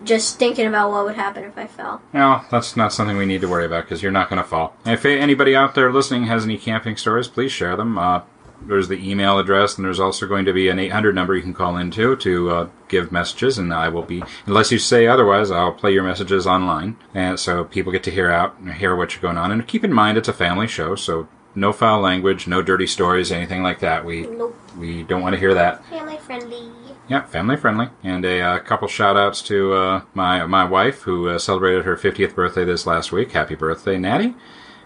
Just 0.04 0.38
thinking 0.38 0.68
about 0.68 0.92
what 0.92 1.06
would 1.06 1.16
happen 1.16 1.44
if 1.44 1.58
I 1.58 1.68
fell. 1.68 2.02
No, 2.14 2.42
that's 2.52 2.76
not 2.76 2.94
something 2.94 3.18
we 3.18 3.26
need 3.26 3.42
to 3.42 3.48
worry 3.48 3.66
about 3.66 3.86
because 3.86 4.04
you're 4.04 4.12
not 4.12 4.30
going 4.30 4.42
to 4.42 4.48
fall. 4.48 4.76
If 4.86 5.06
anybody 5.06 5.56
out 5.56 5.74
there 5.74 5.92
listening 5.92 6.26
has 6.26 6.44
any 6.44 6.58
camping 6.58 6.98
stories, 6.98 7.28
please 7.28 7.52
share 7.52 7.76
them. 7.76 7.98
Uh, 7.98 8.22
there's 8.62 8.88
the 8.88 9.10
email 9.10 9.40
address, 9.40 9.78
and 9.78 9.86
there's 9.86 10.00
also 10.00 10.28
going 10.28 10.46
to 10.46 10.54
be 10.54 10.70
an 10.70 10.80
800 10.80 11.14
number 11.16 11.36
you 11.36 11.42
can 11.42 11.54
call 11.54 11.78
into 11.78 12.16
to 12.18 12.50
uh, 12.50 12.70
give 12.88 13.12
messages, 13.12 13.58
and 13.58 13.74
I 13.74 13.90
will 13.90 14.04
be, 14.04 14.24
unless 14.46 14.72
you 14.72 14.80
say 14.80 15.08
otherwise, 15.08 15.52
I'll 15.52 15.74
play 15.74 15.92
your 15.92 16.04
messages 16.04 16.48
online, 16.48 16.98
and 17.14 17.40
so 17.40 17.64
people 17.64 17.92
get 17.92 18.04
to 18.04 18.12
hear 18.12 18.32
out 18.32 18.58
and 18.60 18.74
hear 18.74 18.96
what's 18.96 19.18
going 19.18 19.38
on. 19.38 19.52
And 19.52 19.68
keep 19.68 19.84
in 19.84 19.94
mind, 19.94 20.18
it's 20.18 20.28
a 20.28 20.34
family 20.34 20.68
show, 20.68 20.96
so 20.96 21.28
no 21.56 21.72
foul 21.72 22.02
language, 22.02 22.48
no 22.48 22.62
dirty 22.62 22.88
stories, 22.88 23.32
anything 23.32 23.64
like 23.64 23.80
that. 23.80 24.06
We 24.06 24.28
Nope. 24.28 24.56
we 24.78 25.04
don't 25.04 25.22
want 25.22 25.34
to 25.34 25.40
hear 25.40 25.54
that. 25.54 25.86
Family 25.86 26.18
friendly. 26.18 26.72
Yeah, 27.08 27.24
family 27.26 27.56
friendly. 27.56 27.90
And 28.04 28.26
a 28.26 28.42
uh, 28.42 28.60
couple 28.60 28.88
shout 28.88 29.16
outs 29.16 29.42
to 29.44 29.74
uh, 29.74 30.02
my 30.14 30.46
my 30.48 30.66
wife 30.66 31.04
who 31.04 31.30
uh, 31.30 31.38
celebrated 31.38 31.86
her 31.86 31.96
50th 31.96 32.36
birthday 32.36 32.66
this 32.66 32.86
last 32.86 33.12
week. 33.12 33.32
Happy 33.32 33.56
birthday, 33.56 33.98
Natty. 33.98 34.36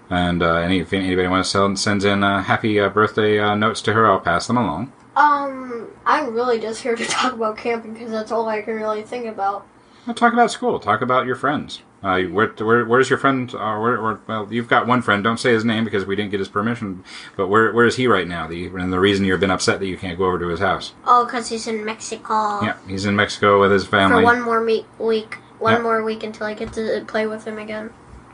And 0.09 0.41
uh, 0.41 0.55
any, 0.55 0.79
if 0.79 0.91
anybody 0.93 1.27
wants 1.27 1.51
to 1.51 1.57
send, 1.59 1.79
sends 1.79 2.05
in 2.05 2.23
uh, 2.23 2.41
happy 2.41 2.79
uh, 2.79 2.89
birthday 2.89 3.39
uh, 3.39 3.55
notes 3.55 3.81
to 3.83 3.93
her, 3.93 4.07
I'll 4.09 4.19
pass 4.19 4.47
them 4.47 4.57
along. 4.57 4.91
Um, 5.15 5.87
I'm 6.05 6.33
really 6.33 6.59
just 6.59 6.81
here 6.81 6.95
to 6.95 7.05
talk 7.07 7.33
about 7.33 7.57
camping 7.57 7.93
because 7.93 8.11
that's 8.11 8.31
all 8.31 8.47
I 8.47 8.61
can 8.61 8.75
really 8.75 9.03
think 9.03 9.25
about. 9.25 9.67
Well, 10.07 10.15
talk 10.15 10.33
about 10.33 10.49
school. 10.49 10.79
Talk 10.79 11.01
about 11.01 11.25
your 11.25 11.35
friends. 11.35 11.81
Uh, 12.01 12.21
where, 12.23 12.47
where, 12.47 12.85
where's 12.85 13.09
your 13.09 13.19
friend? 13.19 13.53
Uh, 13.53 13.77
where, 13.77 14.01
where, 14.01 14.19
well, 14.25 14.47
you've 14.51 14.69
got 14.69 14.87
one 14.87 15.01
friend. 15.01 15.21
Don't 15.23 15.37
say 15.39 15.51
his 15.51 15.65
name 15.65 15.83
because 15.83 16.05
we 16.05 16.15
didn't 16.15 16.31
get 16.31 16.39
his 16.39 16.47
permission. 16.47 17.03
But 17.35 17.49
where, 17.49 17.73
where 17.73 17.85
is 17.85 17.97
he 17.97 18.07
right 18.07 18.25
now? 18.27 18.47
The, 18.47 18.67
and 18.67 18.91
the 18.93 18.99
reason 19.01 19.25
you've 19.25 19.41
been 19.41 19.51
upset 19.51 19.79
that 19.81 19.87
you 19.87 19.97
can't 19.97 20.17
go 20.17 20.25
over 20.25 20.39
to 20.39 20.47
his 20.47 20.61
house. 20.61 20.93
Oh, 21.05 21.25
because 21.25 21.49
he's 21.49 21.67
in 21.67 21.83
Mexico. 21.83 22.61
Yeah, 22.63 22.77
he's 22.87 23.05
in 23.05 23.15
Mexico 23.17 23.59
with 23.59 23.71
his 23.71 23.85
family 23.85 24.21
For 24.21 24.23
one 24.23 24.41
more 24.41 24.61
me- 24.61 24.85
week. 24.97 25.35
One 25.59 25.73
Yeah. 25.73 25.81
more 25.81 26.01
week 26.03 26.23
until 26.23 26.47
I 26.47 26.53
get 26.53 26.71
to 26.73 27.03
play 27.05 27.27
with 27.27 27.43
him 27.45 27.57
again. 27.59 27.89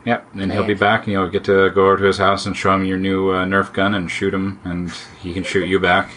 Yep, 0.06 0.34
and 0.34 0.52
he'll 0.52 0.64
be 0.64 0.74
back, 0.74 1.02
and 1.02 1.12
you'll 1.12 1.28
get 1.28 1.42
to 1.44 1.68
go 1.70 1.86
over 1.86 1.96
to 1.96 2.04
his 2.04 2.18
house 2.18 2.46
and 2.46 2.56
show 2.56 2.72
him 2.72 2.84
your 2.84 2.96
new 2.96 3.30
uh, 3.30 3.44
Nerf 3.44 3.72
gun 3.72 3.92
and 3.92 4.08
shoot 4.08 4.32
him, 4.32 4.60
and 4.62 4.92
he 5.20 5.34
can 5.34 5.42
shoot 5.42 5.66
you 5.66 5.80
back. 5.80 6.10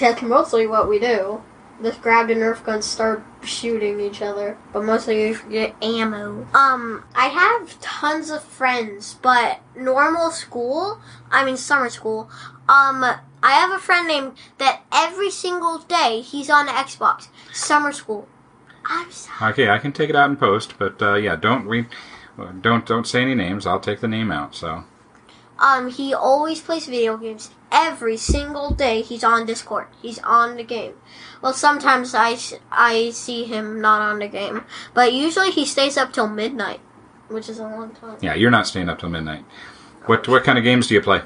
That's 0.00 0.22
mostly 0.22 0.66
what 0.66 0.88
we 0.88 0.98
do. 0.98 1.42
Just 1.82 2.00
grab 2.00 2.28
the 2.28 2.34
Nerf 2.34 2.64
gun, 2.64 2.80
start 2.80 3.22
shooting 3.44 4.00
each 4.00 4.22
other. 4.22 4.56
But 4.72 4.84
mostly 4.84 5.32
we 5.32 5.50
get 5.50 5.74
ammo. 5.82 6.46
Um, 6.54 7.04
I 7.14 7.26
have 7.26 7.78
tons 7.80 8.30
of 8.30 8.42
friends, 8.42 9.18
but 9.20 9.60
normal 9.76 10.30
school, 10.30 10.98
I 11.30 11.44
mean 11.44 11.58
summer 11.58 11.90
school, 11.90 12.30
um, 12.70 13.04
I 13.42 13.52
have 13.52 13.70
a 13.70 13.78
friend 13.78 14.08
named 14.08 14.32
that 14.56 14.82
every 14.90 15.30
single 15.30 15.78
day 15.78 16.22
he's 16.22 16.48
on 16.48 16.68
Xbox. 16.68 17.28
Summer 17.52 17.92
school. 17.92 18.28
I'm 18.86 19.10
sorry. 19.10 19.52
Okay, 19.52 19.68
I 19.68 19.78
can 19.78 19.92
take 19.92 20.08
it 20.08 20.16
out 20.16 20.30
in 20.30 20.36
post, 20.36 20.74
but 20.78 21.02
uh, 21.02 21.14
yeah, 21.14 21.36
don't 21.36 21.66
we, 21.66 21.86
don't 22.60 22.86
don't 22.86 23.06
say 23.06 23.22
any 23.22 23.34
names. 23.34 23.66
I'll 23.66 23.80
take 23.80 24.00
the 24.00 24.08
name 24.08 24.30
out. 24.32 24.54
So 24.54 24.84
Um, 25.58 25.90
he 25.90 26.12
always 26.14 26.60
plays 26.60 26.86
video 26.86 27.16
games. 27.16 27.50
Every 27.70 28.16
single 28.16 28.70
day 28.74 29.02
he's 29.02 29.24
on 29.24 29.46
Discord. 29.46 29.86
He's 30.00 30.18
on 30.20 30.56
the 30.56 30.64
game. 30.64 30.94
Well, 31.40 31.52
sometimes 31.54 32.14
I, 32.14 32.36
I 32.70 33.10
see 33.10 33.44
him 33.44 33.80
not 33.80 34.02
on 34.02 34.18
the 34.18 34.28
game. 34.28 34.64
But 34.92 35.12
usually 35.12 35.50
he 35.50 35.64
stays 35.64 35.96
up 35.96 36.12
till 36.12 36.28
midnight, 36.28 36.80
which 37.28 37.48
is 37.48 37.58
a 37.58 37.62
long 37.64 37.90
time. 37.94 38.18
yeah, 38.20 38.34
you're 38.34 38.50
not 38.50 38.66
staying 38.66 38.88
up 38.88 38.98
till 38.98 39.08
midnight. 39.08 39.44
What 40.06 40.26
what 40.28 40.44
kind 40.44 40.58
of 40.58 40.64
games 40.64 40.86
do 40.88 40.94
you 40.94 41.00
play? 41.00 41.22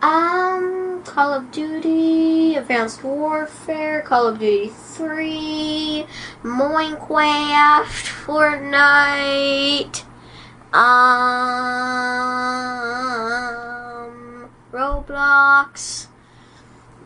Um, 0.00 0.91
Call 1.04 1.34
of 1.34 1.50
Duty, 1.50 2.54
Advanced 2.54 3.02
Warfare, 3.02 4.02
Call 4.02 4.28
of 4.28 4.38
Duty 4.38 4.68
3, 4.68 6.06
Minecraft, 6.42 7.84
Fortnite, 8.24 10.04
um, 10.72 10.82
Roblox, 14.72 16.06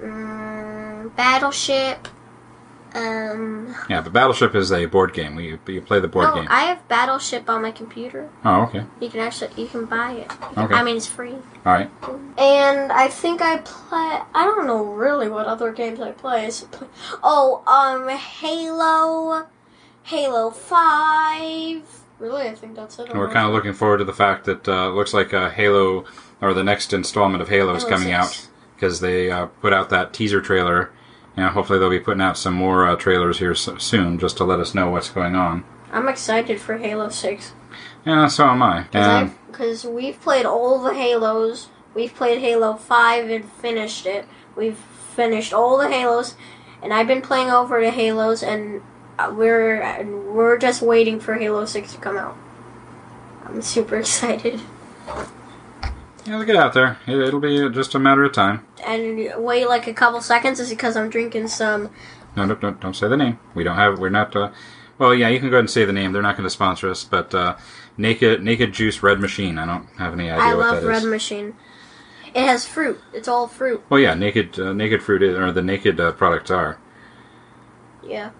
um, 0.03 1.13
Battleship, 1.17 2.09
um, 2.97 3.75
Yeah, 3.89 4.01
but 4.01 4.13
Battleship 4.13 4.55
is 4.55 4.73
a 4.73 4.87
board 4.87 5.13
game. 5.13 5.39
You 5.39 5.59
you 5.67 5.81
play 5.81 6.01
the 6.01 6.09
board 6.09 6.29
no, 6.29 6.35
game. 6.35 6.47
I 6.49 6.65
have 6.65 6.87
Battleship 6.89 7.49
on 7.49 7.63
my 7.63 7.71
computer. 7.71 8.29
Oh, 8.45 8.63
okay, 8.63 8.85
You 9.01 9.09
can 9.09 9.21
actually, 9.21 9.51
you 9.61 9.69
can 9.69 9.85
buy 9.85 10.13
it. 10.13 10.33
Okay. 10.57 10.75
I 10.75 10.83
mean, 10.83 10.97
it's 10.97 11.07
free. 11.07 11.35
all 11.65 11.73
right. 11.73 11.91
And 12.39 12.93
I 12.93 13.09
think 13.09 13.43
I 13.43 13.59
play. 13.59 14.21
I 14.35 14.45
don't 14.45 14.67
know 14.67 14.85
really 14.85 15.29
what 15.29 15.47
other 15.47 15.73
games 15.73 16.01
I 16.01 16.13
play. 16.13 16.51
Oh, 17.23 17.63
um, 17.67 18.09
Halo, 18.09 19.47
Halo 20.05 20.51
Five. 20.51 21.83
Really, 22.19 22.49
I 22.49 22.55
think 22.55 22.77
that's 22.77 22.99
it. 22.99 23.15
We're 23.15 23.31
kind 23.31 23.47
of 23.47 23.53
looking 23.53 23.75
forward 23.75 23.99
to 23.99 24.05
the 24.05 24.15
fact 24.15 24.47
that 24.47 24.67
uh, 24.67 24.89
looks 24.89 25.13
like 25.13 25.35
uh, 25.35 25.51
Halo 25.51 26.07
or 26.41 26.55
the 26.55 26.65
next 26.65 26.93
installment 26.93 27.43
of 27.43 27.49
Halo 27.49 27.75
is 27.75 27.85
coming 27.85 28.09
6. 28.09 28.15
out 28.15 28.49
because 28.75 29.01
they 29.01 29.31
uh, 29.31 29.47
put 29.47 29.73
out 29.73 29.91
that 29.91 30.13
teaser 30.13 30.41
trailer. 30.41 30.91
And 31.37 31.49
hopefully 31.51 31.79
they'll 31.79 31.91
be 31.91 32.01
putting 32.01 32.23
out 32.23 32.39
some 32.39 32.55
more 32.55 32.87
uh, 32.89 32.97
trailers 32.97 33.39
here 33.39 33.51
s- 33.53 33.69
soon 33.79 34.19
just 34.19 34.37
to 34.39 34.45
let 34.45 34.59
us 34.59 34.75
know 34.75 34.89
what's 34.91 35.11
going 35.11 35.35
on. 35.37 35.65
I'm 35.93 36.09
excited 36.09 36.61
for 36.61 36.79
Halo 36.79 37.09
Six 37.11 37.53
Yeah, 38.05 38.27
so 38.29 38.47
am 38.47 38.63
I. 38.63 38.87
And 38.93 39.33
because 39.47 39.85
we've 39.85 40.21
played 40.21 40.47
all 40.47 40.83
the 40.83 40.95
Halos. 40.95 41.69
We've 41.95 42.15
played 42.15 42.41
Halo 42.41 42.75
Five 42.75 43.31
and 43.31 43.51
finished 43.53 44.05
it. 44.07 44.27
We've 44.55 44.77
finished 44.77 45.53
all 45.55 45.79
the 45.79 45.89
Halos, 45.89 46.35
and 46.83 46.93
I've 46.93 47.07
been 47.07 47.23
playing 47.23 47.51
over 47.51 47.81
the 47.81 47.91
Halos, 47.91 48.43
and 48.43 48.83
uh, 49.19 49.33
we're 49.35 50.05
we're 50.05 50.59
just 50.59 50.83
waiting 50.83 51.21
for 51.21 51.35
Halo 51.35 51.65
Six 51.65 51.93
to 51.95 51.99
come 51.99 52.17
out. 52.19 52.37
I'm 53.47 53.63
super 53.63 53.97
excited. 54.01 54.61
Yeah, 56.27 56.35
it'll 56.35 56.45
get 56.45 56.57
out 56.57 56.73
there. 56.73 56.99
It, 57.07 57.17
it'll 57.19 57.41
be 57.41 57.69
just 57.71 57.95
a 57.95 57.99
matter 57.99 58.25
of 58.25 58.33
time. 58.33 58.67
and 58.85 59.33
wait 59.45 59.69
like 59.69 59.87
a 59.87 59.95
couple 59.95 60.21
seconds 60.21 60.61
is 60.61 60.71
because 60.71 60.97
I'm 60.97 61.11
drinking 61.11 61.49
some. 61.49 61.91
No, 62.37 62.45
no, 62.45 62.59
no, 62.61 62.73
don't 62.73 62.95
say 62.95 63.09
the 63.09 63.17
name. 63.17 63.39
We 63.55 63.65
don't 63.65 63.77
have. 63.77 63.99
We're 63.99 64.11
not. 64.11 64.35
Uh, 64.35 64.53
well, 64.99 65.15
yeah, 65.15 65.29
you 65.29 65.39
can 65.39 65.49
go 65.51 65.57
ahead 65.57 65.65
and 65.65 65.71
say 65.71 65.85
the 65.85 65.93
name. 65.93 66.13
They're 66.13 66.23
not 66.23 66.37
going 66.37 66.47
to 66.47 66.51
sponsor 66.51 66.91
us, 66.91 67.05
but 67.05 67.35
uh, 67.35 67.57
Naked 67.97 68.43
Naked 68.43 68.73
Juice 68.73 69.03
Red 69.03 69.21
Machine. 69.21 69.59
I 69.59 69.67
don't 69.67 69.89
have 69.99 70.13
any 70.13 70.31
idea 70.31 70.45
I 70.45 70.55
what 70.55 70.67
love 70.67 70.83
that 70.83 70.91
is. 70.91 71.03
Red 71.03 71.11
Machine. 71.11 71.55
It 72.35 72.47
has 72.47 72.67
fruit. 72.67 73.01
It's 73.15 73.29
all 73.29 73.47
fruit. 73.49 73.83
well, 73.89 74.01
yeah, 74.01 74.15
Naked 74.15 74.59
uh, 74.59 74.73
Naked 74.73 75.03
Fruit 75.03 75.23
is, 75.23 75.37
or 75.37 75.53
the 75.53 75.63
Naked 75.63 75.99
uh, 75.99 76.13
products 76.13 76.51
are. 76.51 76.79
Yeah. 78.05 78.31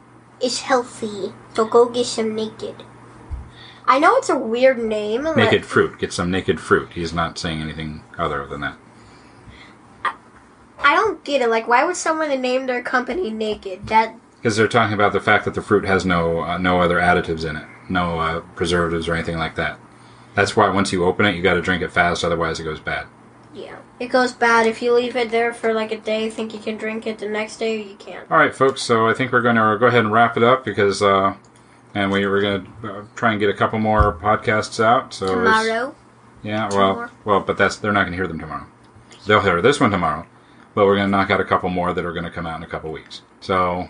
It's 0.41 0.61
healthy, 0.61 1.33
so 1.55 1.65
go 1.65 1.89
get 1.89 2.05
some 2.05 2.35
naked. 2.35 2.85
I 3.89 3.99
know 3.99 4.17
it's 4.17 4.29
a 4.29 4.37
weird 4.39 4.79
name. 4.79 5.23
like- 5.25 5.37
Naked 5.37 5.65
fruit. 5.65 5.99
Get 5.99 6.13
some 6.13 6.31
naked 6.31 6.61
fruit. 6.61 6.91
He's 6.95 7.13
not 7.13 7.39
saying 7.39 7.61
anything 7.61 8.03
other 8.19 8.47
than 8.47 8.61
that. 8.63 8.77
I 10.79 10.95
don't 10.95 11.23
get 11.25 11.43
it. 11.43 11.49
Like, 11.49 11.67
why 11.67 11.85
would 11.85 11.97
someone 11.97 12.29
name 12.41 12.67
their 12.67 12.83
company 12.83 13.31
Naked? 13.31 13.87
That 13.89 14.15
Because 14.37 14.57
they're 14.57 14.69
talking 14.69 14.95
about 14.95 15.13
the 15.13 15.21
fact 15.21 15.45
that 15.45 15.55
the 15.55 15.63
fruit 15.63 15.85
has 15.85 16.05
no 16.05 16.41
uh, 16.43 16.59
no 16.59 16.81
other 16.81 16.99
additives 16.99 17.49
in 17.49 17.57
it, 17.57 17.67
no 17.89 18.21
uh, 18.21 18.41
preservatives 18.55 19.09
or 19.09 19.15
anything 19.15 19.39
like 19.39 19.57
that. 19.57 19.79
That's 20.35 20.55
why 20.55 20.69
once 20.69 20.93
you 20.93 21.05
open 21.05 21.27
it, 21.27 21.35
you 21.35 21.43
got 21.43 21.55
to 21.55 21.63
drink 21.63 21.83
it 21.83 21.91
fast, 21.91 22.23
otherwise 22.25 22.61
it 22.61 22.65
goes 22.65 22.79
bad. 22.79 23.07
yeah, 23.55 23.77
it 23.99 24.09
goes 24.09 24.33
bad 24.33 24.67
if 24.67 24.83
you 24.83 24.93
leave 24.93 25.17
it 25.17 25.31
there 25.31 25.53
for 25.55 25.73
like 25.73 25.91
a 25.93 25.99
day. 25.99 26.29
Think 26.31 26.53
you 26.53 26.61
can 26.61 26.77
drink 26.77 27.07
it 27.07 27.19
the 27.19 27.29
next 27.29 27.57
day, 27.57 27.81
you 27.83 27.97
can't. 27.97 28.31
All 28.31 28.37
right, 28.39 28.55
folks. 28.55 28.83
So 28.83 29.09
I 29.09 29.15
think 29.15 29.33
we're 29.33 29.41
going 29.41 29.57
to 29.57 29.77
go 29.81 29.87
ahead 29.87 30.01
and 30.05 30.13
wrap 30.13 30.37
it 30.37 30.43
up 30.43 30.63
because, 30.65 31.01
uh, 31.03 31.35
and 31.97 32.13
we 32.13 32.27
we're 32.27 32.43
going 32.43 32.67
to 32.83 32.93
uh, 32.93 33.05
try 33.15 33.31
and 33.31 33.41
get 33.41 33.49
a 33.49 33.55
couple 33.55 33.79
more 33.79 34.13
podcasts 34.13 34.85
out. 34.85 35.15
So 35.15 35.29
Tomorrow, 35.29 35.95
yeah. 36.43 36.69
Well, 36.71 36.95
more. 36.95 37.11
well, 37.25 37.41
but 37.41 37.57
that's 37.57 37.77
they're 37.77 37.93
not 37.93 38.03
going 38.03 38.13
to 38.13 38.17
hear 38.17 38.27
them 38.27 38.39
tomorrow. 38.39 38.67
They'll 39.27 39.41
hear 39.41 39.63
this 39.63 39.81
one 39.81 39.91
tomorrow, 39.91 40.27
but 40.75 40.85
we're 40.85 40.97
going 40.97 41.11
to 41.11 41.17
knock 41.17 41.31
out 41.31 41.41
a 41.41 41.45
couple 41.45 41.71
more 41.71 41.95
that 41.95 42.05
are 42.05 42.13
going 42.13 42.25
to 42.25 42.31
come 42.31 42.47
out 42.47 42.59
in 42.59 42.63
a 42.63 42.69
couple 42.69 42.93
weeks. 42.93 43.23
So. 43.41 43.89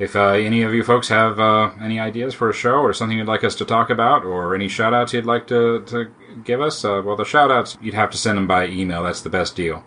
If 0.00 0.14
uh, 0.14 0.28
any 0.28 0.62
of 0.62 0.72
you 0.72 0.84
folks 0.84 1.08
have 1.08 1.40
uh, 1.40 1.72
any 1.82 1.98
ideas 1.98 2.32
for 2.32 2.48
a 2.48 2.52
show 2.52 2.74
or 2.74 2.92
something 2.92 3.18
you'd 3.18 3.26
like 3.26 3.42
us 3.42 3.56
to 3.56 3.64
talk 3.64 3.90
about 3.90 4.24
or 4.24 4.54
any 4.54 4.68
shout 4.68 4.94
outs 4.94 5.12
you'd 5.12 5.26
like 5.26 5.48
to, 5.48 5.82
to 5.86 6.12
give 6.44 6.60
us, 6.60 6.84
uh, 6.84 7.02
well, 7.04 7.16
the 7.16 7.24
shout 7.24 7.50
outs, 7.50 7.76
you'd 7.82 7.94
have 7.94 8.08
to 8.10 8.16
send 8.16 8.38
them 8.38 8.46
by 8.46 8.68
email. 8.68 9.02
That's 9.02 9.22
the 9.22 9.28
best 9.28 9.56
deal. 9.56 9.82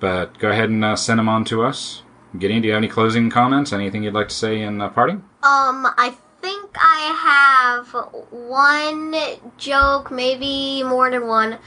But 0.00 0.36
go 0.40 0.50
ahead 0.50 0.68
and 0.68 0.84
uh, 0.84 0.96
send 0.96 1.20
them 1.20 1.28
on 1.28 1.44
to 1.44 1.62
us. 1.62 2.02
Gideon, 2.36 2.60
do 2.60 2.66
you 2.66 2.74
have 2.74 2.80
any 2.80 2.88
closing 2.88 3.30
comments? 3.30 3.72
Anything 3.72 4.02
you'd 4.02 4.14
like 4.14 4.30
to 4.30 4.34
say 4.34 4.60
in 4.62 4.80
uh, 4.80 4.88
parting? 4.88 5.18
Um, 5.44 5.86
I 5.96 6.16
think 6.42 6.70
I 6.74 7.78
have 7.78 7.88
one 8.30 9.14
joke, 9.56 10.10
maybe 10.10 10.82
more 10.82 11.08
than 11.08 11.28
one. 11.28 11.58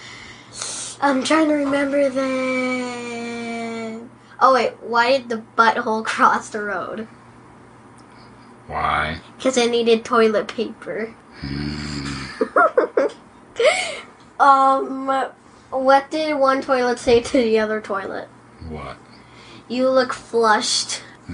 I'm 1.02 1.24
trying 1.24 1.48
to 1.48 1.54
remember 1.54 2.10
the. 2.10 4.02
Oh 4.42 4.54
wait, 4.54 4.74
why 4.82 5.18
did 5.18 5.30
the 5.30 5.42
butthole 5.58 6.04
cross 6.14 6.50
the 6.50 6.62
road? 6.62 7.08
Why? 8.68 9.22
Because 9.38 9.56
it 9.58 9.72
needed 9.72 10.04
toilet 10.04 10.50
paper. 10.50 11.16
um, 14.40 15.08
what 15.70 16.12
did 16.12 16.38
one 16.38 16.62
toilet 16.62 17.00
say 17.00 17.22
to 17.22 17.38
the 17.38 17.60
other 17.60 17.80
toilet? 17.80 18.28
What? 18.68 18.98
You 19.70 19.90
look 19.90 20.12
flushed. 20.14 21.02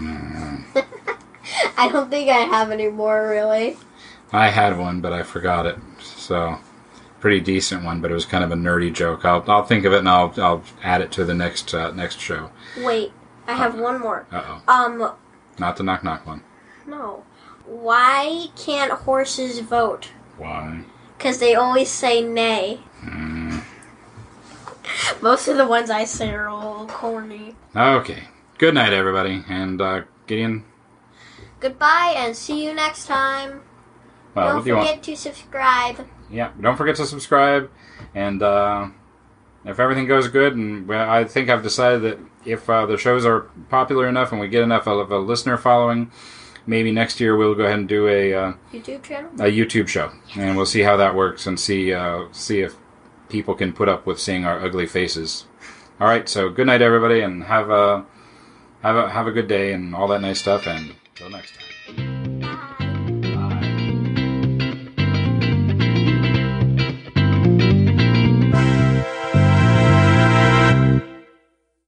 I 1.77 1.89
don't 1.89 2.09
think 2.09 2.29
I 2.29 2.39
have 2.39 2.71
any 2.71 2.87
more, 2.89 3.27
really. 3.29 3.77
I 4.31 4.49
had 4.49 4.77
one, 4.77 5.01
but 5.01 5.11
I 5.13 5.23
forgot 5.23 5.65
it. 5.65 5.77
So, 6.01 6.57
pretty 7.19 7.39
decent 7.41 7.83
one, 7.83 8.01
but 8.01 8.11
it 8.11 8.13
was 8.13 8.25
kind 8.25 8.43
of 8.43 8.51
a 8.51 8.55
nerdy 8.55 8.91
joke. 8.93 9.25
I'll, 9.25 9.43
I'll 9.49 9.63
think 9.65 9.85
of 9.85 9.93
it 9.93 9.99
and 9.99 10.09
I'll, 10.09 10.33
I'll 10.37 10.63
add 10.83 11.01
it 11.01 11.11
to 11.13 11.25
the 11.25 11.33
next 11.33 11.73
uh, 11.73 11.91
next 11.91 12.19
show. 12.19 12.49
Wait, 12.77 13.11
I 13.47 13.53
have 13.53 13.77
one 13.79 13.99
more. 13.99 14.25
Uh 14.31 14.59
oh. 14.67 14.73
Um, 14.73 15.11
Not 15.59 15.75
the 15.77 15.83
knock 15.83 16.03
knock 16.03 16.25
one. 16.25 16.43
no. 16.87 17.23
Why 17.65 18.47
can't 18.57 18.91
horses 18.91 19.59
vote? 19.59 20.09
Why? 20.37 20.83
Because 21.17 21.37
they 21.39 21.55
always 21.55 21.89
say 21.89 22.21
nay. 22.21 22.79
Most 25.21 25.47
of 25.47 25.57
the 25.57 25.67
ones 25.67 25.89
I 25.89 26.03
say 26.05 26.31
are 26.33 26.47
all 26.49 26.87
corny. 26.87 27.55
Okay. 27.75 28.23
Good 28.57 28.73
night, 28.73 28.93
everybody. 28.93 29.43
And 29.47 29.79
uh, 29.81 30.01
Gideon, 30.27 30.65
Goodbye 31.61 32.13
and 32.17 32.35
see 32.35 32.65
you 32.65 32.73
next 32.73 33.05
time. 33.05 33.61
well, 34.35 34.55
Don't 34.57 34.65
you 34.67 34.75
want? 34.75 34.87
forget 34.89 35.03
to 35.03 35.15
subscribe. 35.15 36.07
Yeah, 36.29 36.51
don't 36.59 36.75
forget 36.75 36.95
to 36.97 37.05
subscribe. 37.05 37.69
And 38.15 38.41
uh, 38.41 38.87
if 39.63 39.79
everything 39.79 40.07
goes 40.07 40.27
good, 40.27 40.55
and 40.55 40.87
well, 40.87 41.09
I 41.09 41.23
think 41.23 41.49
I've 41.49 41.63
decided 41.63 42.01
that 42.01 42.19
if 42.45 42.69
uh, 42.69 42.85
the 42.87 42.97
shows 42.97 43.25
are 43.25 43.41
popular 43.69 44.07
enough 44.09 44.31
and 44.31 44.41
we 44.41 44.47
get 44.47 44.63
enough 44.63 44.87
of 44.87 45.11
a 45.11 45.19
listener 45.19 45.55
following, 45.57 46.11
maybe 46.65 46.91
next 46.91 47.19
year 47.19 47.37
we'll 47.37 47.53
go 47.55 47.65
ahead 47.65 47.77
and 47.79 47.87
do 47.87 48.07
a 48.07 48.33
uh, 48.33 48.53
YouTube 48.73 49.03
channel. 49.03 49.29
a 49.39 49.51
YouTube 49.51 49.87
show, 49.87 50.11
and 50.35 50.57
we'll 50.57 50.65
see 50.65 50.81
how 50.81 50.97
that 50.97 51.13
works 51.15 51.45
and 51.45 51.59
see 51.59 51.93
uh, 51.93 52.23
see 52.31 52.61
if 52.61 52.75
people 53.29 53.53
can 53.53 53.71
put 53.71 53.87
up 53.87 54.05
with 54.07 54.19
seeing 54.19 54.45
our 54.45 54.59
ugly 54.59 54.87
faces. 54.87 55.45
All 55.99 56.07
right, 56.07 56.27
so 56.27 56.49
good 56.49 56.65
night, 56.65 56.81
everybody, 56.81 57.21
and 57.21 57.43
have 57.43 57.69
a 57.69 58.05
have 58.81 58.95
a 58.95 59.09
have 59.11 59.27
a 59.27 59.31
good 59.31 59.47
day 59.47 59.73
and 59.73 59.93
all 59.93 60.07
that 60.07 60.21
nice 60.21 60.39
stuff. 60.39 60.65
And 60.65 60.95
until 61.21 61.37
next 61.37 61.53
time. 61.55 61.70